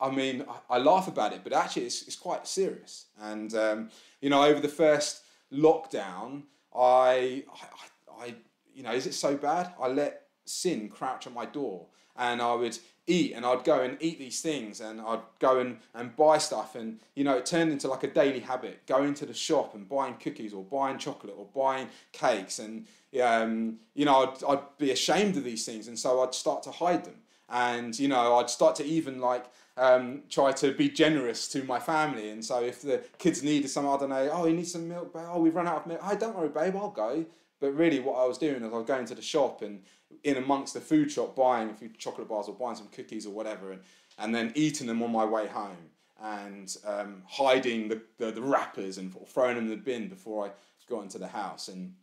I 0.00 0.10
mean, 0.10 0.46
I, 0.70 0.76
I 0.76 0.78
laugh 0.78 1.08
about 1.08 1.34
it, 1.34 1.42
but 1.44 1.52
actually 1.52 1.84
it's, 1.84 2.02
it's 2.02 2.16
quite 2.16 2.46
serious. 2.46 3.06
And, 3.20 3.54
um, 3.54 3.90
you 4.22 4.30
know, 4.30 4.42
over 4.42 4.60
the 4.60 4.68
first 4.68 5.22
lockdown, 5.52 6.44
I, 6.74 7.44
I, 7.52 8.18
I, 8.18 8.34
you 8.74 8.82
know, 8.82 8.92
is 8.92 9.06
it 9.06 9.12
so 9.12 9.36
bad? 9.36 9.74
I 9.78 9.88
let 9.88 10.22
sin 10.44 10.88
crouch 10.88 11.26
at 11.26 11.32
my 11.32 11.46
door 11.46 11.86
and 12.16 12.40
I 12.40 12.54
would 12.54 12.78
eat 13.06 13.32
and 13.34 13.44
I'd 13.44 13.64
go 13.64 13.80
and 13.80 13.98
eat 14.00 14.18
these 14.18 14.40
things 14.40 14.80
and 14.80 15.00
I'd 15.00 15.20
go 15.38 15.58
and, 15.58 15.78
and 15.94 16.16
buy 16.16 16.38
stuff 16.38 16.74
and 16.74 16.98
you 17.14 17.24
know 17.24 17.36
it 17.36 17.46
turned 17.46 17.70
into 17.70 17.88
like 17.88 18.02
a 18.02 18.08
daily 18.08 18.40
habit 18.40 18.86
going 18.86 19.14
to 19.14 19.26
the 19.26 19.34
shop 19.34 19.74
and 19.74 19.88
buying 19.88 20.14
cookies 20.14 20.54
or 20.54 20.64
buying 20.64 20.98
chocolate 20.98 21.34
or 21.36 21.46
buying 21.54 21.88
cakes 22.12 22.58
and 22.58 22.86
um, 23.22 23.76
you 23.94 24.04
know 24.04 24.22
I'd, 24.22 24.44
I'd 24.44 24.78
be 24.78 24.90
ashamed 24.90 25.36
of 25.36 25.44
these 25.44 25.66
things 25.66 25.88
and 25.88 25.98
so 25.98 26.22
I'd 26.22 26.34
start 26.34 26.62
to 26.64 26.70
hide 26.70 27.04
them. 27.04 27.16
And 27.50 27.98
you 27.98 28.08
know 28.08 28.36
I'd 28.36 28.48
start 28.48 28.74
to 28.76 28.84
even 28.84 29.20
like 29.20 29.44
um, 29.76 30.22
try 30.30 30.52
to 30.52 30.72
be 30.72 30.88
generous 30.88 31.48
to 31.48 31.62
my 31.64 31.78
family 31.78 32.30
and 32.30 32.42
so 32.44 32.62
if 32.62 32.80
the 32.80 33.02
kids 33.18 33.42
needed 33.42 33.68
some 33.68 33.86
I 33.86 33.98
don't 33.98 34.10
know 34.10 34.30
oh 34.32 34.46
you 34.46 34.54
need 34.54 34.68
some 34.68 34.88
milk 34.88 35.12
babe? 35.12 35.24
Oh 35.28 35.40
we've 35.40 35.54
run 35.54 35.68
out 35.68 35.82
of 35.82 35.86
milk. 35.86 36.02
Hey 36.02 36.16
don't 36.16 36.36
worry 36.36 36.48
babe 36.48 36.76
I'll 36.76 36.90
go. 36.90 37.26
But 37.60 37.76
really 37.76 38.00
what 38.00 38.16
I 38.18 38.24
was 38.24 38.38
doing 38.38 38.62
is 38.62 38.72
I 38.72 38.76
was 38.76 38.86
going 38.86 39.06
to 39.06 39.14
the 39.14 39.22
shop 39.22 39.62
and 39.62 39.82
in 40.22 40.36
amongst 40.36 40.74
the 40.74 40.80
food 40.80 41.10
shop 41.10 41.34
buying 41.34 41.70
a 41.70 41.74
few 41.74 41.88
chocolate 41.98 42.28
bars 42.28 42.48
or 42.48 42.54
buying 42.54 42.76
some 42.76 42.88
cookies 42.88 43.26
or 43.26 43.30
whatever 43.30 43.72
and, 43.72 43.80
and 44.18 44.34
then 44.34 44.52
eating 44.54 44.86
them 44.86 45.02
on 45.02 45.10
my 45.10 45.24
way 45.24 45.46
home 45.46 45.90
and 46.22 46.76
um, 46.86 47.22
hiding 47.28 47.88
the, 47.88 48.00
the, 48.18 48.30
the, 48.30 48.40
wrappers 48.40 48.98
and 48.98 49.14
throwing 49.28 49.56
them 49.56 49.64
in 49.64 49.70
the 49.70 49.76
bin 49.76 50.08
before 50.08 50.46
I 50.46 50.50
got 50.88 51.02
into 51.02 51.18
the 51.18 51.26
house. 51.26 51.68
And, 51.68 51.94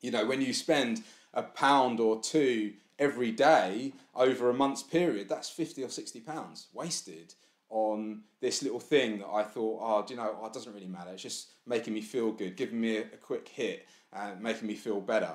you 0.00 0.10
know, 0.10 0.24
when 0.24 0.40
you 0.40 0.54
spend 0.54 1.02
a 1.34 1.42
pound 1.42 2.00
or 2.00 2.20
two 2.20 2.74
every 2.98 3.30
day 3.30 3.92
over 4.14 4.48
a 4.48 4.54
month's 4.54 4.82
period, 4.82 5.28
that's 5.28 5.50
50 5.50 5.84
or 5.84 5.88
60 5.88 6.20
pounds 6.20 6.68
wasted 6.72 7.34
on 7.70 8.22
this 8.40 8.62
little 8.62 8.80
thing 8.80 9.18
that 9.18 9.28
I 9.28 9.42
thought, 9.42 9.80
oh, 9.82 10.04
do 10.06 10.14
you 10.14 10.20
know, 10.20 10.36
oh, 10.40 10.46
it 10.46 10.52
doesn't 10.52 10.72
really 10.72 10.86
matter. 10.86 11.10
It's 11.12 11.22
just 11.22 11.48
making 11.66 11.94
me 11.94 12.00
feel 12.00 12.32
good, 12.32 12.56
giving 12.56 12.80
me 12.80 12.98
a, 12.98 13.02
a 13.02 13.16
quick 13.20 13.48
hit 13.48 13.86
and 14.12 14.40
making 14.40 14.68
me 14.68 14.74
feel 14.74 15.00
better. 15.00 15.32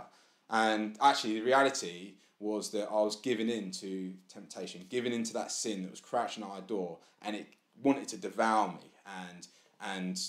And 0.54 0.96
actually, 1.02 1.40
the 1.40 1.46
reality 1.46 2.14
was 2.40 2.70
that 2.70 2.88
I 2.90 3.02
was 3.02 3.16
giving 3.16 3.50
in 3.50 3.72
to 3.72 4.14
temptation, 4.32 4.86
giving 4.88 5.12
in 5.12 5.24
to 5.24 5.34
that 5.34 5.52
sin 5.52 5.82
that 5.82 5.90
was 5.90 6.00
crouching 6.00 6.44
at 6.44 6.50
our 6.50 6.62
door, 6.62 7.00
and 7.24 7.36
it 7.36 7.48
wanted 7.82 8.08
to 8.10 8.18
devour 8.18 8.68
me 8.68 8.92
and 9.28 9.48
and 9.82 10.22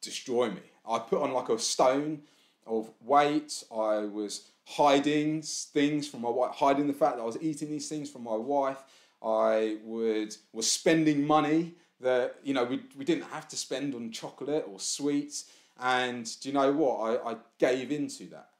destroy 0.00 0.48
me. 0.48 0.62
I 0.88 1.00
put 1.00 1.20
on 1.20 1.32
like 1.32 1.48
a 1.48 1.58
stone 1.58 2.22
of 2.68 2.88
weight. 3.00 3.64
I 3.72 3.98
was 4.04 4.48
hiding 4.64 5.42
things 5.42 6.06
from 6.06 6.22
my 6.22 6.30
wife, 6.30 6.54
hiding 6.54 6.86
the 6.86 6.92
fact 6.92 7.16
that 7.16 7.22
I 7.22 7.26
was 7.26 7.38
eating 7.42 7.68
these 7.68 7.88
things 7.88 8.08
from 8.08 8.22
my 8.22 8.36
wife. 8.36 8.84
I 9.20 9.78
would 9.82 10.36
was 10.52 10.70
spending 10.70 11.26
money 11.26 11.74
that 12.00 12.36
you 12.44 12.54
know 12.54 12.62
we, 12.62 12.80
we 12.96 13.04
didn't 13.04 13.24
have 13.24 13.48
to 13.48 13.56
spend 13.56 13.96
on 13.96 14.12
chocolate 14.12 14.66
or 14.70 14.78
sweets. 14.78 15.46
And 15.80 16.30
do 16.40 16.48
you 16.48 16.54
know 16.54 16.70
what? 16.70 17.24
I, 17.26 17.32
I 17.32 17.36
gave 17.58 17.90
into 17.90 18.26
that 18.26 18.50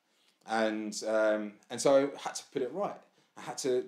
and 0.49 1.03
um, 1.07 1.53
and 1.71 1.81
so 1.81 2.11
I 2.17 2.21
had 2.21 2.35
to 2.37 2.43
put 2.53 2.63
it 2.63 2.73
right. 2.73 2.97
I 3.37 3.41
had 3.41 3.59
to 3.59 3.85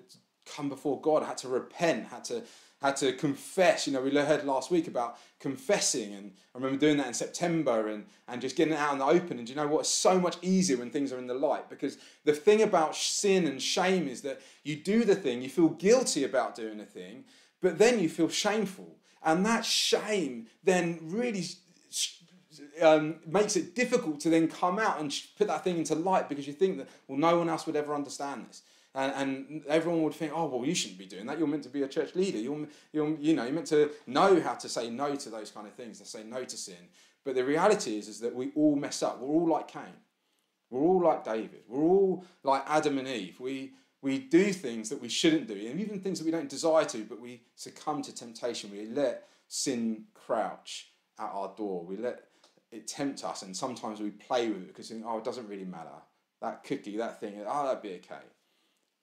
come 0.47 0.69
before 0.69 1.01
God. 1.01 1.23
I 1.23 1.27
had 1.27 1.39
to 1.39 1.49
repent. 1.49 2.09
Had 2.09 2.25
to 2.25 2.43
had 2.83 2.97
to 2.97 3.13
confess. 3.13 3.87
You 3.87 3.93
know, 3.93 4.01
we 4.01 4.15
heard 4.15 4.45
last 4.45 4.71
week 4.71 4.87
about 4.87 5.19
confessing, 5.41 6.15
and 6.15 6.33
I 6.55 6.59
remember 6.59 6.79
doing 6.79 6.97
that 6.99 7.07
in 7.07 7.15
September, 7.15 7.89
and 7.89 8.05
and 8.29 8.41
just 8.41 8.57
getting 8.57 8.75
it 8.75 8.79
out 8.79 8.93
in 8.95 8.99
the 8.99 9.05
open. 9.05 9.39
And 9.39 9.49
you 9.49 9.55
know 9.55 9.67
what? 9.67 9.81
It's 9.81 9.89
so 9.89 10.21
much 10.21 10.37
easier 10.43 10.77
when 10.77 10.91
things 10.91 11.13
are 11.13 11.19
in 11.19 11.27
the 11.27 11.35
light 11.35 11.69
because 11.69 11.99
the 12.25 12.33
thing 12.33 12.63
about 12.63 12.97
sin 12.97 13.47
and 13.47 13.61
shame 13.61 14.09
is 14.09 14.23
that 14.23 14.41
you 14.65 14.77
do 14.77 15.05
the 15.05 15.17
thing, 15.17 15.43
you 15.43 15.49
feel 15.49 15.69
guilty 15.69 16.25
about 16.25 16.55
doing 16.55 16.79
the 16.79 16.85
thing, 16.85 17.25
but 17.61 17.79
then 17.79 18.01
you 18.01 18.09
feel 18.09 18.29
shameful, 18.29 18.97
and 19.25 19.45
that 19.47 19.65
shame 19.65 20.47
then 20.65 20.99
really 21.03 21.45
um, 22.83 23.16
makes 23.26 23.56
it 23.56 23.75
difficult 23.75 24.21
to 24.21 24.30
then 24.30 24.49
come 24.49 24.78
out 24.78 25.00
and 25.00 25.14
put 25.38 25.49
that 25.49 25.64
thing 25.64 25.78
into 25.78 25.95
light 25.95 26.28
because 26.28 26.47
you 26.47 26.52
think 26.52 26.78
that, 26.78 26.88
well, 27.09 27.18
no 27.18 27.38
one 27.38 27.49
else 27.49 27.66
would 27.66 27.76
ever 27.76 27.95
understand 27.95 28.47
this. 28.49 28.62
And, 28.95 29.12
and 29.12 29.66
everyone 29.66 30.02
would 30.02 30.14
think, 30.14 30.33
oh, 30.35 30.47
well, 30.47 30.64
you 30.64 30.75
shouldn't 30.75 30.99
be 30.99 31.04
doing 31.06 31.26
that. 31.26 31.38
You're 31.38 31.47
meant 31.47 31.64
to 31.64 31.68
be 31.68 31.83
a 31.83 31.88
church 31.88 32.14
leader. 32.14 32.38
You're, 32.38 32.66
you're, 32.92 33.16
you 33.18 33.35
know, 33.35 33.45
you're 33.45 33.52
meant 33.52 33.66
to 33.66 33.90
know 34.06 34.40
how 34.40 34.54
to 34.54 34.68
say 34.68 34.88
no 34.88 35.14
to 35.14 35.28
those 35.28 35.50
kind 35.50 35.66
of 35.66 35.75
things, 35.75 35.99
to 36.00 36.06
say 36.06 36.23
no 36.25 36.45
to 36.45 36.56
sin. 36.56 36.88
But 37.23 37.35
the 37.35 37.45
reality 37.45 37.99
is, 37.99 38.09
is 38.09 38.21
that 38.21 38.35
we 38.35 38.52
all 38.54 38.75
mess 38.76 39.02
up. 39.02 39.21
We're 39.21 39.28
all 39.28 39.49
like 39.49 39.68
Cain. 39.68 39.83
We're 40.71 40.80
all 40.80 41.02
like 41.02 41.25
David. 41.25 41.62
We're 41.68 41.83
all 41.83 42.25
like 42.42 42.64
Adam 42.66 42.99
and 42.99 43.06
Eve. 43.06 43.38
We, 43.38 43.73
we 44.00 44.18
do 44.18 44.52
things 44.52 44.88
that 44.88 45.00
we 45.00 45.09
shouldn't 45.09 45.47
do, 45.47 45.54
and 45.54 45.80
even 45.80 46.00
things 46.00 46.18
that 46.18 46.25
we 46.25 46.30
don't 46.30 46.49
desire 46.49 46.85
to, 46.87 47.04
but 47.04 47.21
we 47.21 47.42
succumb 47.54 48.02
to 48.02 48.14
temptation. 48.14 48.71
We 48.71 48.87
let 48.87 49.28
sin 49.49 50.04
crouch 50.14 50.90
at 51.18 51.30
our 51.33 51.52
door. 51.56 51.85
We 51.85 51.97
let 51.97 52.25
it 52.76 52.87
tempts 52.87 53.25
us, 53.25 53.42
and 53.42 53.56
sometimes 53.56 54.00
we 54.00 54.11
play 54.11 54.49
with 54.49 54.62
it 54.62 54.68
because 54.68 54.88
think, 54.88 55.04
oh, 55.06 55.18
it 55.18 55.25
doesn't 55.25 55.49
really 55.49 55.64
matter. 55.64 55.88
That 56.40 56.64
cookie, 56.64 56.97
that 56.99 57.21
thing, 57.21 57.42
oh, 57.47 57.66
that'd 57.66 57.83
be 57.83 57.95
okay. 57.95 58.23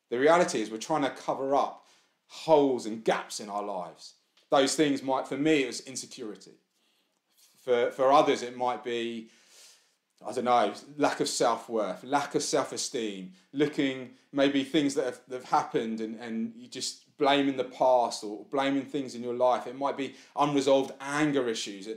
The 0.09 0.19
reality 0.19 0.61
is, 0.61 0.69
we're 0.69 0.77
trying 0.77 1.01
to 1.01 1.09
cover 1.09 1.55
up 1.55 1.87
holes 2.27 2.85
and 2.85 3.03
gaps 3.03 3.39
in 3.39 3.49
our 3.49 3.63
lives. 3.63 4.13
Those 4.49 4.75
things 4.75 5.01
might, 5.01 5.27
for 5.27 5.37
me, 5.37 5.63
it 5.63 5.67
was 5.67 5.81
insecurity. 5.81 6.59
For, 7.61 7.91
for 7.91 8.11
others, 8.11 8.43
it 8.43 8.55
might 8.55 8.83
be, 8.83 9.29
I 10.25 10.31
don't 10.31 10.45
know, 10.45 10.73
lack 10.97 11.19
of 11.19 11.27
self 11.27 11.69
worth, 11.69 12.03
lack 12.03 12.35
of 12.35 12.43
self 12.43 12.71
esteem, 12.71 13.31
looking 13.53 14.11
maybe 14.31 14.63
things 14.63 14.95
that 14.95 15.05
have, 15.05 15.21
that 15.29 15.35
have 15.41 15.49
happened 15.49 16.01
and, 16.01 16.19
and 16.19 16.53
you 16.55 16.67
just 16.67 17.02
blaming 17.17 17.57
the 17.57 17.63
past 17.63 18.23
or 18.23 18.45
blaming 18.51 18.85
things 18.85 19.15
in 19.15 19.23
your 19.23 19.33
life. 19.33 19.67
It 19.67 19.77
might 19.77 19.97
be 19.97 20.15
unresolved 20.35 20.91
anger 20.99 21.47
issues, 21.47 21.87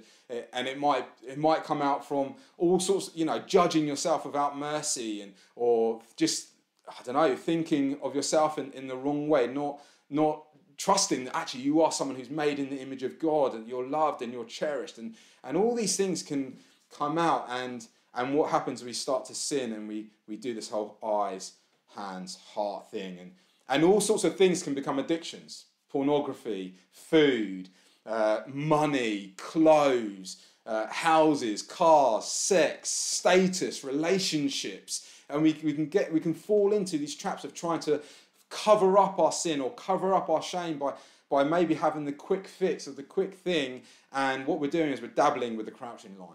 and 0.53 0.69
it 0.69 0.79
might 0.79 1.07
it 1.27 1.39
might 1.39 1.65
come 1.65 1.83
out 1.83 2.07
from 2.07 2.35
all 2.59 2.81
sorts. 2.81 3.11
You 3.15 3.25
know, 3.25 3.41
judging 3.41 3.87
yourself 3.87 4.25
without 4.25 4.59
mercy, 4.59 5.23
and 5.23 5.35
or 5.55 6.01
just 6.17 6.49
I 6.89 7.03
don't 7.05 7.15
know, 7.15 7.35
thinking 7.37 7.99
of 8.03 8.15
yourself 8.15 8.59
in, 8.59 8.73
in 8.73 8.87
the 8.87 8.97
wrong 8.97 9.29
way, 9.29 9.47
not 9.47 9.81
not 10.09 10.45
trusting 10.77 11.25
that 11.25 11.37
actually 11.37 11.63
you 11.63 11.83
are 11.83 11.91
someone 11.91 12.17
who's 12.17 12.31
made 12.31 12.59
in 12.59 12.71
the 12.71 12.81
image 12.81 13.03
of 13.03 13.19
God 13.19 13.55
and 13.55 13.67
you're 13.67 13.87
loved 13.87 14.23
and 14.23 14.33
you're 14.33 14.45
cherished. 14.45 14.99
And, 14.99 15.15
and 15.43 15.57
all 15.57 15.75
these 15.75 15.97
things 15.97 16.23
can 16.23 16.59
come 16.97 17.19
out. 17.19 17.47
And, 17.49 17.87
and 18.15 18.35
what 18.35 18.51
happens, 18.51 18.85
we 18.85 18.93
start 18.93 19.25
to 19.27 19.35
sin 19.35 19.73
and 19.73 19.89
we, 19.89 20.09
we 20.29 20.37
do 20.37 20.55
this 20.55 20.71
whole 20.71 20.99
eyes, 21.03 21.53
hands, 21.95 22.39
heart 22.55 22.91
thing. 22.91 23.19
And, 23.19 23.33
and 23.69 23.85
all 23.85 24.01
sorts 24.01 24.25
of 24.25 24.37
things 24.37 24.63
can 24.63 24.75
become 24.75 24.99
addictions 24.99 25.67
pornography, 25.89 26.75
food, 26.91 27.71
uh, 28.05 28.41
money, 28.47 29.33
clothes, 29.39 30.45
uh, 30.67 30.87
houses, 30.89 31.63
cars, 31.63 32.25
sex, 32.27 32.91
status, 32.91 33.83
relationships. 33.85 35.09
And 35.31 35.43
we, 35.43 35.59
we, 35.65 35.73
can 35.73 35.87
get, 35.87 36.13
we 36.13 36.21
can 36.21 36.35
fall 36.35 36.73
into 36.73 36.99
these 36.99 37.15
traps 37.15 37.45
of 37.45 37.55
trying 37.55 37.81
to 37.81 38.03
cover 38.51 38.99
up 38.99 39.19
our 39.19 39.33
sin 39.33 39.61
or 39.61 39.71
cover 39.73 40.15
up 40.15 40.29
our 40.29 40.43
shame 40.43 40.79
by, 40.79 40.93
by 41.31 41.45
maybe 41.45 41.75
having 41.75 42.05
the 42.05 42.13
quick 42.13 42.47
fix 42.47 42.87
of 42.87 42.97
the 42.97 43.03
quick 43.03 43.35
thing. 43.35 43.83
And 44.13 44.47
what 44.47 44.61
we're 44.61 44.71
doing 44.71 44.91
is 44.91 45.01
we're 45.01 45.09
dabbling 45.09 45.57
with 45.57 45.67
the 45.67 45.73
crouching 45.73 46.19
lion. 46.19 46.33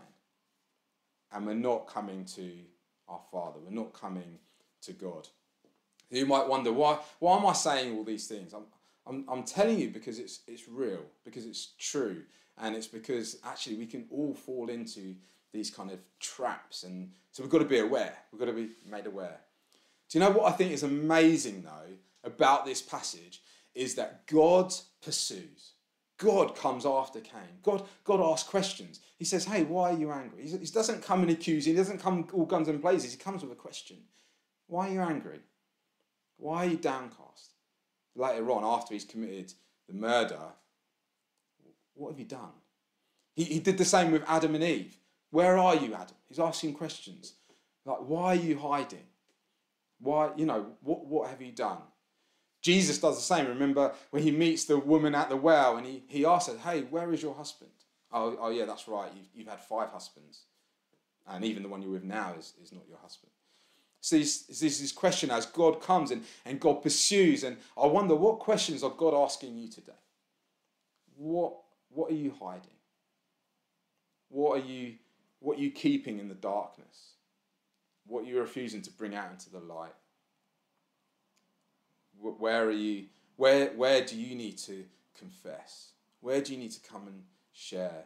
And 1.32 1.46
we're 1.46 1.54
not 1.54 1.88
coming 1.88 2.26
to 2.36 2.52
our 3.08 3.22
Father. 3.32 3.60
We're 3.64 3.76
not 3.76 3.94
coming 3.94 4.40
to 4.82 4.94
God. 4.94 5.28
You 6.12 6.26
might 6.26 6.48
wonder, 6.48 6.72
why, 6.72 7.00
why 7.20 7.38
am 7.38 7.46
I 7.46 7.54
saying 7.54 7.98
all 7.98 8.04
these 8.04 8.28
things? 8.28 8.54
I'm, 8.54 8.66
I'm, 9.08 9.26
I'm 9.30 9.44
telling 9.44 9.80
you 9.80 9.90
because 9.90 10.20
it's, 10.20 10.42
it's 10.48 10.68
real, 10.68 11.04
because 11.24 11.46
it's 11.46 11.74
true. 11.80 12.24
And 12.58 12.76
it's 12.76 12.88
because 12.88 13.38
actually 13.46 13.78
we 13.78 13.86
can 13.86 14.06
all 14.12 14.34
fall 14.34 14.70
into 14.70 15.16
these 15.54 15.72
kind 15.72 15.90
of 15.90 16.00
traps. 16.20 16.84
And 16.84 17.12
so 17.32 17.44
we've 17.44 17.52
got 17.52 17.60
to 17.60 17.66
be 17.66 17.80
aware. 17.80 18.14
We've 18.32 18.40
got 18.40 18.46
to 18.46 18.54
be 18.54 18.70
made 18.90 19.08
aware. 19.08 19.40
Do 20.10 20.20
you 20.20 20.26
know 20.26 20.32
what 20.32 20.52
I 20.52 20.56
think 20.56 20.74
is 20.74 20.84
amazing, 20.84 21.64
though, 21.64 21.96
about 22.24 22.66
this 22.66 22.82
passage? 22.82 23.42
Is 23.74 23.96
that 23.96 24.28
God 24.28 24.74
pursues. 25.02 25.72
God 26.18 26.56
comes 26.56 26.86
after 26.86 27.20
Cain. 27.20 27.60
God, 27.64 27.88
God 28.04 28.22
asks 28.22 28.48
questions. 28.48 29.00
He 29.18 29.26
says, 29.26 29.46
Hey, 29.46 29.64
why 29.64 29.92
are 29.92 29.98
you 29.98 30.12
angry? 30.12 30.48
He 30.48 30.66
doesn't 30.66 31.04
come 31.04 31.22
and 31.22 31.32
accuse. 31.32 31.66
He 31.66 31.74
doesn't 31.74 32.00
come 32.00 32.28
all 32.34 32.46
guns 32.46 32.68
and 32.68 32.82
blazes. 32.82 33.14
He 33.14 33.18
comes 33.18 33.42
with 33.42 33.52
a 33.52 33.56
question. 33.56 33.98
Why 34.68 34.90
are 34.90 34.94
you 34.94 35.02
angry? 35.02 35.40
Why 36.42 36.66
are 36.66 36.70
you 36.70 36.78
downcast? 36.78 37.54
Later 38.16 38.50
on, 38.52 38.64
after 38.64 38.96
he's 38.96 39.06
committed 39.06 39.54
the 39.88 39.94
murder, 39.94 40.40
what 41.94 42.10
have 42.10 42.20
you 42.20 42.26
done? 42.26 42.52
He, 43.36 43.44
he 43.44 43.60
did 43.60 43.78
the 43.78 43.86
same 43.86 44.12
with 44.12 44.24
Adam 44.28 44.56
and 44.56 44.64
Eve. 44.64 44.98
Where 45.30 45.58
are 45.58 45.76
you, 45.76 45.94
Adam? 45.94 46.16
He's 46.28 46.40
asking 46.40 46.74
questions. 46.74 47.34
Like, 47.86 48.00
why 48.00 48.34
are 48.34 48.36
you 48.36 48.58
hiding? 48.58 49.06
Why, 50.00 50.32
you 50.36 50.48
know, 50.48 50.66
what, 50.82 51.06
what 51.06 51.30
have 51.30 51.44
you 51.44 51.52
done? 51.52 51.78
Jesus 52.64 52.98
does 52.98 53.18
the 53.18 53.22
same. 53.22 53.48
Remember 53.48 53.94
when 54.10 54.24
he 54.24 54.32
meets 54.32 54.66
the 54.66 54.80
woman 54.80 55.14
at 55.14 55.30
the 55.30 55.38
well 55.38 55.78
and 55.78 55.86
he, 55.86 56.04
he 56.08 56.26
asks 56.26 56.52
her, 56.52 56.58
Hey, 56.58 56.82
where 56.82 57.14
is 57.14 57.22
your 57.22 57.36
husband? 57.36 57.72
Oh, 58.12 58.36
oh 58.40 58.50
yeah, 58.50 58.66
that's 58.66 58.88
right. 58.88 59.12
You've, 59.16 59.28
you've 59.34 59.48
had 59.48 59.62
five 59.62 59.90
husbands. 59.90 60.46
And 61.28 61.46
even 61.46 61.62
the 61.62 61.70
one 61.70 61.84
you're 61.84 61.92
with 61.92 62.04
now 62.04 62.34
is, 62.38 62.54
is 62.62 62.72
not 62.72 62.84
your 62.90 62.98
husband. 62.98 63.32
So 64.02 64.18
this, 64.18 64.48
this 64.48 64.92
question 64.92 65.30
as 65.30 65.46
God 65.46 65.80
comes 65.80 66.10
and, 66.10 66.24
and 66.44 66.60
God 66.60 66.82
pursues. 66.82 67.44
And 67.44 67.58
I 67.82 67.86
wonder 67.86 68.16
what 68.16 68.40
questions 68.40 68.84
are 68.84 68.90
God 68.90 69.14
asking 69.14 69.56
you 69.58 69.68
today? 69.68 69.94
What, 71.16 71.54
what 71.90 72.12
are 72.12 72.16
you 72.16 72.34
hiding? 72.42 72.66
What 74.30 74.60
are 74.60 74.66
you, 74.66 74.96
what 75.40 75.60
are 75.60 75.62
you 75.62 75.70
keeping 75.70 76.18
in 76.18 76.30
the 76.30 76.36
darkness? 76.36 77.12
What 78.08 78.24
are 78.24 78.28
you 78.28 78.40
refusing 78.40 78.82
to 78.82 78.92
bring 78.92 79.14
out 79.14 79.32
into 79.32 79.52
the 79.52 79.60
light? 79.60 79.94
Where 82.20 82.66
are 82.66 82.72
you? 82.72 83.06
Where, 83.36 83.68
where 83.70 84.04
do 84.04 84.20
you 84.20 84.36
need 84.36 84.58
to 84.60 84.84
confess? 85.18 85.92
Where 86.22 86.42
do 86.42 86.54
you 86.54 86.60
need 86.60 86.72
to 86.72 86.90
come 86.90 87.08
and 87.08 87.24
share? 87.54 88.06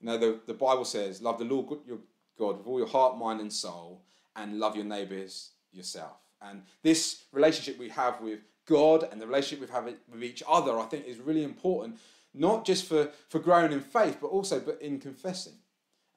You 0.00 0.06
know, 0.06 0.18
the, 0.18 0.40
the 0.46 0.54
Bible 0.54 0.84
says, 0.84 1.20
Love 1.22 1.38
the 1.38 1.44
Lord 1.44 1.78
your 1.86 1.98
God 2.38 2.58
with 2.58 2.66
all 2.66 2.78
your 2.78 2.88
heart, 2.88 3.18
mind, 3.18 3.40
and 3.40 3.52
soul, 3.52 4.02
and 4.36 4.58
love 4.58 4.76
your 4.76 4.84
neighbours 4.84 5.50
yourself. 5.72 6.16
And 6.42 6.62
this 6.82 7.24
relationship 7.32 7.78
we 7.78 7.88
have 7.90 8.20
with 8.20 8.40
God 8.66 9.08
and 9.10 9.20
the 9.20 9.26
relationship 9.26 9.68
we 9.68 9.72
have 9.72 9.84
with 10.10 10.22
each 10.22 10.42
other, 10.48 10.78
I 10.78 10.84
think, 10.84 11.06
is 11.06 11.18
really 11.18 11.44
important, 11.44 11.98
not 12.32 12.64
just 12.64 12.86
for, 12.86 13.10
for 13.28 13.38
growing 13.38 13.72
in 13.72 13.80
faith, 13.80 14.18
but 14.20 14.28
also 14.28 14.60
but 14.60 14.80
in 14.80 14.98
confessing 14.98 15.54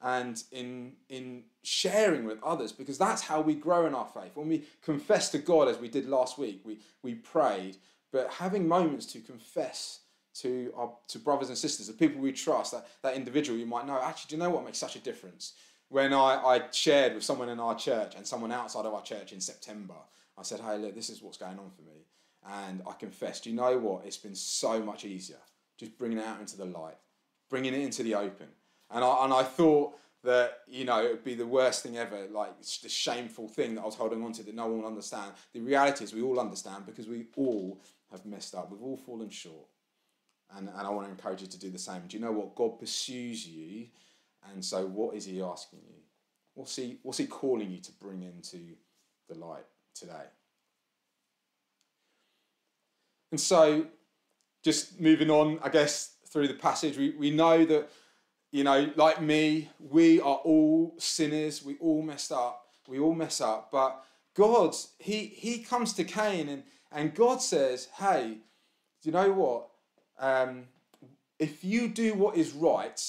and 0.00 0.42
in, 0.52 0.92
in 1.08 1.44
sharing 1.62 2.24
with 2.24 2.42
others, 2.42 2.72
because 2.72 2.98
that's 2.98 3.22
how 3.22 3.40
we 3.40 3.54
grow 3.54 3.86
in 3.86 3.94
our 3.94 4.06
faith. 4.06 4.30
When 4.34 4.48
we 4.48 4.64
confess 4.82 5.30
to 5.30 5.38
God, 5.38 5.68
as 5.68 5.78
we 5.78 5.88
did 5.88 6.08
last 6.08 6.38
week, 6.38 6.60
we, 6.64 6.78
we 7.02 7.14
prayed, 7.14 7.76
but 8.12 8.30
having 8.30 8.68
moments 8.68 9.06
to 9.06 9.20
confess 9.20 10.00
to 10.34 10.72
our 10.76 10.92
to 11.08 11.18
brothers 11.18 11.48
and 11.48 11.58
sisters, 11.58 11.88
the 11.88 11.92
people 11.92 12.20
we 12.20 12.32
trust, 12.32 12.72
that, 12.72 12.86
that 13.02 13.14
individual 13.14 13.58
you 13.58 13.66
might 13.66 13.86
know, 13.86 14.00
actually, 14.00 14.28
do 14.28 14.36
you 14.36 14.42
know 14.42 14.50
what 14.50 14.64
makes 14.64 14.78
such 14.78 14.94
a 14.94 15.00
difference? 15.00 15.54
When 15.88 16.12
I, 16.12 16.42
I 16.44 16.62
shared 16.70 17.14
with 17.14 17.24
someone 17.24 17.48
in 17.48 17.60
our 17.60 17.74
church 17.74 18.14
and 18.14 18.26
someone 18.26 18.52
outside 18.52 18.84
of 18.84 18.92
our 18.92 19.02
church 19.02 19.32
in 19.32 19.40
September, 19.40 19.94
I 20.36 20.42
said, 20.42 20.60
hey, 20.60 20.76
look, 20.78 20.94
this 20.94 21.08
is 21.10 21.22
what's 21.22 21.38
going 21.38 21.58
on 21.58 21.70
for 21.70 21.82
me. 21.82 22.04
And 22.46 22.82
I 22.86 22.92
confessed, 22.92 23.46
you 23.46 23.54
know 23.54 23.78
what? 23.78 24.04
It's 24.04 24.16
been 24.16 24.34
so 24.34 24.80
much 24.80 25.04
easier 25.04 25.38
just 25.76 25.96
bringing 25.96 26.18
it 26.18 26.24
out 26.24 26.40
into 26.40 26.56
the 26.56 26.64
light, 26.64 26.96
bringing 27.48 27.72
it 27.72 27.80
into 27.80 28.02
the 28.02 28.14
open 28.14 28.48
and 28.90 29.04
I, 29.04 29.24
and 29.24 29.32
I 29.32 29.42
thought 29.42 29.98
that, 30.24 30.60
you 30.66 30.84
know, 30.84 31.04
it 31.04 31.10
would 31.10 31.24
be 31.24 31.34
the 31.34 31.46
worst 31.46 31.82
thing 31.82 31.96
ever, 31.96 32.26
like 32.30 32.60
the 32.82 32.88
shameful 32.88 33.48
thing 33.48 33.74
that 33.74 33.82
I 33.82 33.86
was 33.86 33.94
holding 33.94 34.22
on 34.24 34.32
to 34.32 34.42
that 34.42 34.54
no 34.54 34.66
one 34.66 34.82
would 34.82 34.86
understand. 34.86 35.32
The 35.52 35.60
reality 35.60 36.04
is 36.04 36.12
we 36.12 36.22
all 36.22 36.40
understand 36.40 36.86
because 36.86 37.06
we 37.06 37.26
all 37.36 37.80
have 38.10 38.24
messed 38.24 38.54
up. 38.54 38.70
We've 38.70 38.82
all 38.82 38.96
fallen 38.96 39.30
short. 39.30 39.66
And, 40.56 40.68
and 40.68 40.86
I 40.86 40.90
want 40.90 41.06
to 41.06 41.10
encourage 41.10 41.42
you 41.42 41.46
to 41.46 41.58
do 41.58 41.70
the 41.70 41.78
same. 41.78 42.02
Do 42.08 42.16
you 42.16 42.22
know 42.22 42.32
what? 42.32 42.54
God 42.54 42.78
pursues 42.78 43.46
you. 43.46 43.86
And 44.50 44.64
so 44.64 44.86
what 44.86 45.14
is 45.14 45.24
he 45.24 45.42
asking 45.42 45.80
you? 45.86 45.96
What's 46.54 46.76
he, 46.76 46.98
what's 47.02 47.18
he 47.18 47.26
calling 47.26 47.70
you 47.70 47.80
to 47.80 47.92
bring 47.92 48.22
into 48.22 48.76
the 49.28 49.36
light 49.36 49.66
today? 49.94 50.26
And 53.30 53.40
so, 53.40 53.86
just 54.64 54.98
moving 55.00 55.30
on, 55.30 55.60
I 55.62 55.68
guess, 55.68 56.16
through 56.28 56.48
the 56.48 56.54
passage, 56.54 56.96
we, 56.96 57.10
we 57.10 57.30
know 57.30 57.64
that 57.66 57.90
you 58.50 58.64
know, 58.64 58.90
like 58.96 59.20
me, 59.20 59.68
we 59.78 60.20
are 60.20 60.36
all 60.36 60.94
sinners. 60.98 61.62
We 61.62 61.76
all 61.80 62.02
messed 62.02 62.32
up. 62.32 62.64
We 62.86 62.98
all 62.98 63.14
mess 63.14 63.40
up. 63.40 63.70
But 63.70 64.02
God, 64.34 64.74
he, 64.98 65.26
he 65.26 65.58
comes 65.58 65.92
to 65.94 66.04
Cain 66.04 66.48
and, 66.48 66.62
and 66.90 67.14
God 67.14 67.42
says, 67.42 67.88
hey, 67.98 68.38
do 69.02 69.08
you 69.08 69.12
know 69.12 69.32
what? 69.32 69.68
Um, 70.18 70.64
if 71.38 71.62
you 71.62 71.88
do 71.88 72.14
what 72.14 72.36
is 72.36 72.52
right, 72.52 73.00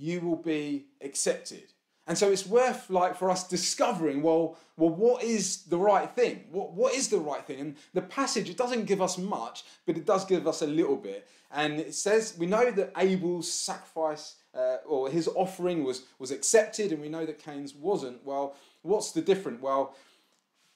you 0.00 0.20
will 0.20 0.36
be 0.36 0.86
accepted. 1.02 1.72
And 2.06 2.16
so 2.16 2.32
it's 2.32 2.46
worth 2.46 2.90
like 2.90 3.16
for 3.16 3.30
us 3.30 3.46
discovering, 3.46 4.22
well, 4.22 4.56
well, 4.76 4.90
what 4.90 5.22
is 5.22 5.64
the 5.64 5.76
right 5.76 6.10
thing? 6.10 6.44
What, 6.50 6.72
what 6.72 6.94
is 6.94 7.08
the 7.08 7.18
right 7.18 7.44
thing? 7.44 7.60
And 7.60 7.76
the 7.94 8.02
passage, 8.02 8.48
it 8.48 8.56
doesn't 8.56 8.86
give 8.86 9.02
us 9.02 9.18
much, 9.18 9.64
but 9.86 9.96
it 9.96 10.06
does 10.06 10.24
give 10.24 10.48
us 10.48 10.62
a 10.62 10.66
little 10.66 10.96
bit. 10.96 11.28
And 11.52 11.78
it 11.78 11.94
says, 11.94 12.34
we 12.38 12.46
know 12.46 12.70
that 12.70 12.92
Abel's 12.96 13.52
sacrifice 13.52 14.36
uh, 14.54 14.78
or 14.86 15.10
his 15.10 15.28
offering 15.28 15.84
was, 15.84 16.04
was 16.18 16.30
accepted, 16.30 16.90
and 16.90 17.00
we 17.00 17.08
know 17.08 17.26
that 17.26 17.38
Cain's 17.38 17.74
wasn't. 17.74 18.24
Well, 18.24 18.56
what's 18.82 19.12
the 19.12 19.20
difference? 19.20 19.60
Well, 19.62 19.94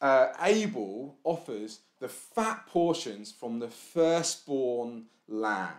uh, 0.00 0.28
Abel 0.42 1.16
offers 1.24 1.80
the 1.98 2.08
fat 2.08 2.66
portions 2.66 3.32
from 3.32 3.58
the 3.58 3.68
firstborn 3.68 5.06
lamb. 5.26 5.72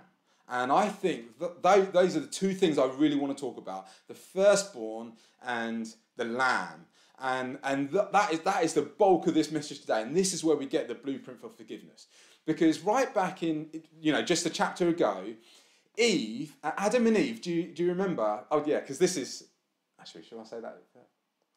And 0.48 0.72
I 0.72 0.90
think 0.90 1.40
that 1.40 1.64
those 1.94 2.16
are 2.16 2.20
the 2.20 2.28
two 2.28 2.54
things 2.54 2.78
I 2.78 2.86
really 2.86 3.16
want 3.16 3.36
to 3.36 3.42
talk 3.42 3.58
about 3.58 3.88
the 4.08 4.14
firstborn 4.14 5.14
and 5.44 5.88
the 6.18 6.26
lamb. 6.26 6.86
And, 7.20 7.58
and 7.64 7.90
that, 7.92 8.34
is, 8.34 8.40
that 8.42 8.64
is 8.64 8.74
the 8.74 8.82
bulk 8.82 9.28
of 9.28 9.34
this 9.34 9.52
message 9.52 9.82
today. 9.82 10.02
And 10.02 10.16
this 10.16 10.34
is 10.34 10.44
where 10.44 10.56
we 10.56 10.66
get 10.66 10.88
the 10.88 10.96
blueprint 10.96 11.42
for 11.42 11.50
forgiveness. 11.50 12.08
Because 12.46 12.82
right 12.82 13.12
back 13.14 13.42
in, 13.42 13.70
you 14.00 14.12
know, 14.12 14.22
just 14.22 14.46
a 14.46 14.50
chapter 14.50 14.90
ago, 14.90 15.34
Eve, 15.98 16.56
Adam 16.64 17.08
and 17.08 17.18
Eve, 17.18 17.42
do 17.42 17.52
you, 17.52 17.64
do 17.74 17.84
you 17.84 17.90
remember? 17.90 18.44
Oh, 18.52 18.64
yeah, 18.66 18.82
because 18.82 19.00
this 19.00 19.18
is. 19.18 19.46
Actually, 20.00 20.24
should 20.24 20.40
I 20.40 20.44
say 20.44 20.60
that? 20.60 20.78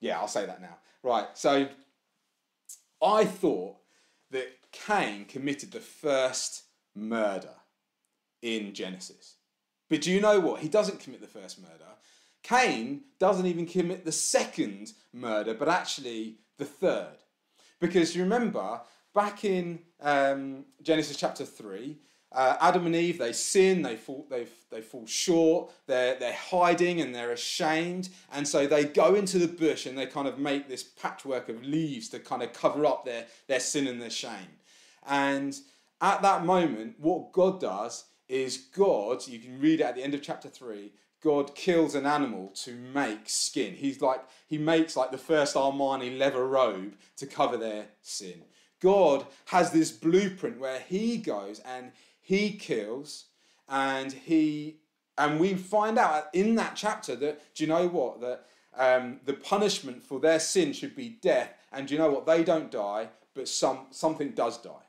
Yeah, 0.01 0.19
I'll 0.19 0.29
say 0.29 0.47
that 0.47 0.63
now. 0.63 0.79
Right, 1.03 1.27
so 1.35 1.69
I 3.03 3.25
thought 3.25 3.77
that 4.31 4.49
Cain 4.73 5.25
committed 5.25 5.73
the 5.73 5.81
first 5.81 6.65
murder 6.95 7.55
in 8.43 8.75
Genesis. 8.75 9.37
But 9.89 10.03
do 10.03 10.11
you 10.11 10.21
know 10.21 10.41
what? 10.41 10.61
He 10.61 10.69
doesn't 10.69 11.01
commit 11.01 11.21
the 11.21 11.27
first 11.27 11.61
murder. 11.61 11.73
Cain 12.43 13.03
doesn't 13.19 13.47
even 13.47 13.67
commit 13.67 14.05
the 14.05 14.13
second 14.13 14.93
murder, 15.13 15.55
but 15.55 15.69
actually 15.69 16.37
the 16.57 16.65
third. 16.65 17.17
Because 17.81 18.15
you 18.15 18.23
remember, 18.23 18.81
back 19.15 19.45
in 19.45 19.81
um, 20.01 20.65
Genesis 20.83 21.17
chapter 21.17 21.45
3, 21.45 21.97
uh, 22.31 22.57
Adam 22.61 22.85
and 22.87 22.95
Eve, 22.95 23.19
they 23.19 23.33
sin, 23.33 23.81
they 23.81 23.97
fall, 23.97 24.27
they, 24.29 24.47
they 24.71 24.83
fall 24.83 25.07
short, 25.07 25.73
they're, 25.87 26.19
they're 26.19 26.33
hiding 26.33 27.01
and 27.01 27.15
they're 27.15 27.33
ashamed. 27.33 28.11
And 28.33 28.47
so 28.47 28.67
they 28.67 28.85
go 28.85 29.15
into 29.15 29.39
the 29.39 29.49
bush 29.49 29.87
and 29.87 29.97
they 29.97 30.07
kind 30.07 30.29
of 30.29 30.39
make 30.39 30.69
this 30.69 30.83
patchwork 30.83 31.49
of 31.49 31.65
leaves 31.65 32.09
to 32.11 32.19
kind 32.19 32.43
of 32.43 32.53
cover 32.53 32.85
up 32.85 33.05
their, 33.05 33.27
their 33.47 33.61
sin 33.61 33.87
and 33.87 34.01
their 34.01 34.11
shame. 34.11 34.59
And, 35.07 35.59
at 36.01 36.23
that 36.23 36.45
moment, 36.45 36.95
what 36.99 37.33
God 37.33 37.61
does 37.61 38.05
is 38.29 38.57
God, 38.57 39.27
you 39.27 39.39
can 39.39 39.61
read 39.61 39.81
it 39.81 39.85
at 39.85 39.95
the 39.95 40.03
end 40.03 40.15
of 40.15 40.23
chapter 40.23 40.49
3, 40.49 40.93
God 41.23 41.55
kills 41.55 41.95
an 41.95 42.07
animal 42.07 42.53
to 42.63 42.73
make 42.73 43.29
skin. 43.29 43.75
He's 43.75 44.01
like, 44.01 44.21
he 44.47 44.59
makes 44.59 44.97
like 44.97 45.11
the 45.11 45.19
first 45.19 45.57
Armani 45.57 46.17
leather 46.17 46.47
robe 46.47 46.95
to 47.17 47.27
cover 47.27 47.57
their 47.57 47.87
sin. 48.03 48.43
God 48.81 49.27
has 49.47 49.73
this 49.73 49.91
blueprint 49.91 50.61
where 50.61 50.79
he 50.79 51.17
goes 51.17 51.61
and 51.61 51.91
he 52.21 52.53
kills 52.53 53.27
and 53.69 54.13
he 54.13 54.77
and 55.17 55.41
we 55.41 55.55
find 55.55 55.99
out 55.99 56.29
in 56.33 56.55
that 56.55 56.77
chapter 56.77 57.17
that 57.17 57.55
do 57.55 57.65
you 57.65 57.69
know 57.69 57.89
what 57.89 58.21
that 58.21 58.45
um, 58.77 59.19
the 59.25 59.33
punishment 59.33 60.03
for 60.03 60.21
their 60.21 60.39
sin 60.39 60.73
should 60.73 60.95
be 60.95 61.19
death 61.21 61.53
and 61.73 61.89
do 61.89 61.95
you 61.95 62.01
know 62.01 62.11
what 62.11 62.27
they 62.27 62.45
don't 62.45 62.71
die 62.71 63.09
but 63.35 63.49
some 63.49 63.87
something 63.91 64.31
does 64.31 64.59
die 64.59 64.87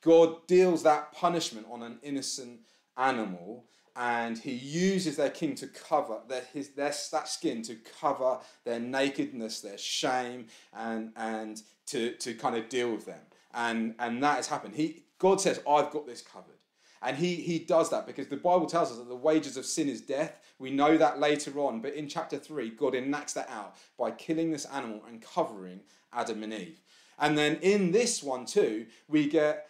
god 0.00 0.46
deals 0.46 0.82
that 0.82 1.12
punishment 1.12 1.66
on 1.70 1.82
an 1.82 1.98
innocent 2.02 2.60
animal 2.96 3.64
and 3.96 4.36
he 4.36 4.52
uses 4.52 5.16
their 5.16 5.30
king 5.30 5.54
to 5.54 5.66
cover 5.66 6.18
their, 6.28 6.42
his, 6.52 6.70
their, 6.70 6.92
that 7.12 7.28
skin 7.28 7.62
to 7.62 7.76
cover 7.98 8.38
their 8.64 8.78
nakedness, 8.78 9.60
their 9.60 9.78
shame, 9.78 10.46
and, 10.74 11.12
and 11.16 11.62
to, 11.86 12.12
to 12.16 12.34
kind 12.34 12.56
of 12.56 12.68
deal 12.68 12.92
with 12.92 13.06
them. 13.06 13.20
And, 13.54 13.94
and 13.98 14.22
that 14.22 14.36
has 14.36 14.48
happened. 14.48 14.74
He, 14.74 15.04
God 15.18 15.40
says, 15.40 15.60
I've 15.66 15.90
got 15.90 16.06
this 16.06 16.20
covered. 16.20 16.52
And 17.00 17.16
he, 17.16 17.36
he 17.36 17.58
does 17.58 17.90
that 17.90 18.06
because 18.06 18.28
the 18.28 18.36
Bible 18.36 18.66
tells 18.66 18.90
us 18.90 18.98
that 18.98 19.08
the 19.08 19.16
wages 19.16 19.56
of 19.56 19.64
sin 19.64 19.88
is 19.88 20.02
death. 20.02 20.40
We 20.58 20.70
know 20.70 20.98
that 20.98 21.18
later 21.18 21.58
on, 21.60 21.80
but 21.80 21.94
in 21.94 22.08
chapter 22.08 22.36
3, 22.36 22.70
God 22.70 22.94
enacts 22.94 23.32
that 23.34 23.48
out 23.48 23.76
by 23.98 24.10
killing 24.10 24.50
this 24.50 24.66
animal 24.66 25.02
and 25.08 25.22
covering 25.22 25.80
Adam 26.12 26.42
and 26.42 26.52
Eve. 26.52 26.80
And 27.18 27.36
then 27.36 27.56
in 27.62 27.92
this 27.92 28.22
one 28.22 28.44
too, 28.44 28.86
we 29.08 29.26
get 29.26 29.68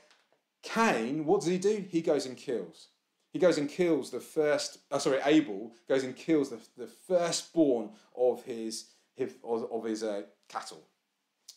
Cain, 0.63 1.27
what 1.27 1.41
does 1.41 1.51
he 1.51 1.59
do? 1.59 1.85
He 1.89 2.01
goes 2.01 2.27
and 2.27 2.37
kills. 2.37 2.89
He 3.37 3.41
goes 3.41 3.59
and 3.59 3.69
kills 3.69 4.11
the 4.11 4.19
first, 4.19 4.79
oh, 4.91 4.97
sorry, 4.97 5.21
Abel 5.23 5.71
goes 5.87 6.05
and 6.05 6.17
kills 6.17 6.49
the, 6.49 6.59
the 6.79 6.87
firstborn 6.87 7.91
of 8.17 8.43
his, 8.45 8.87
his 9.15 9.35
of 9.45 9.85
his 9.85 10.03
uh, 10.03 10.23
cattle. 10.49 10.81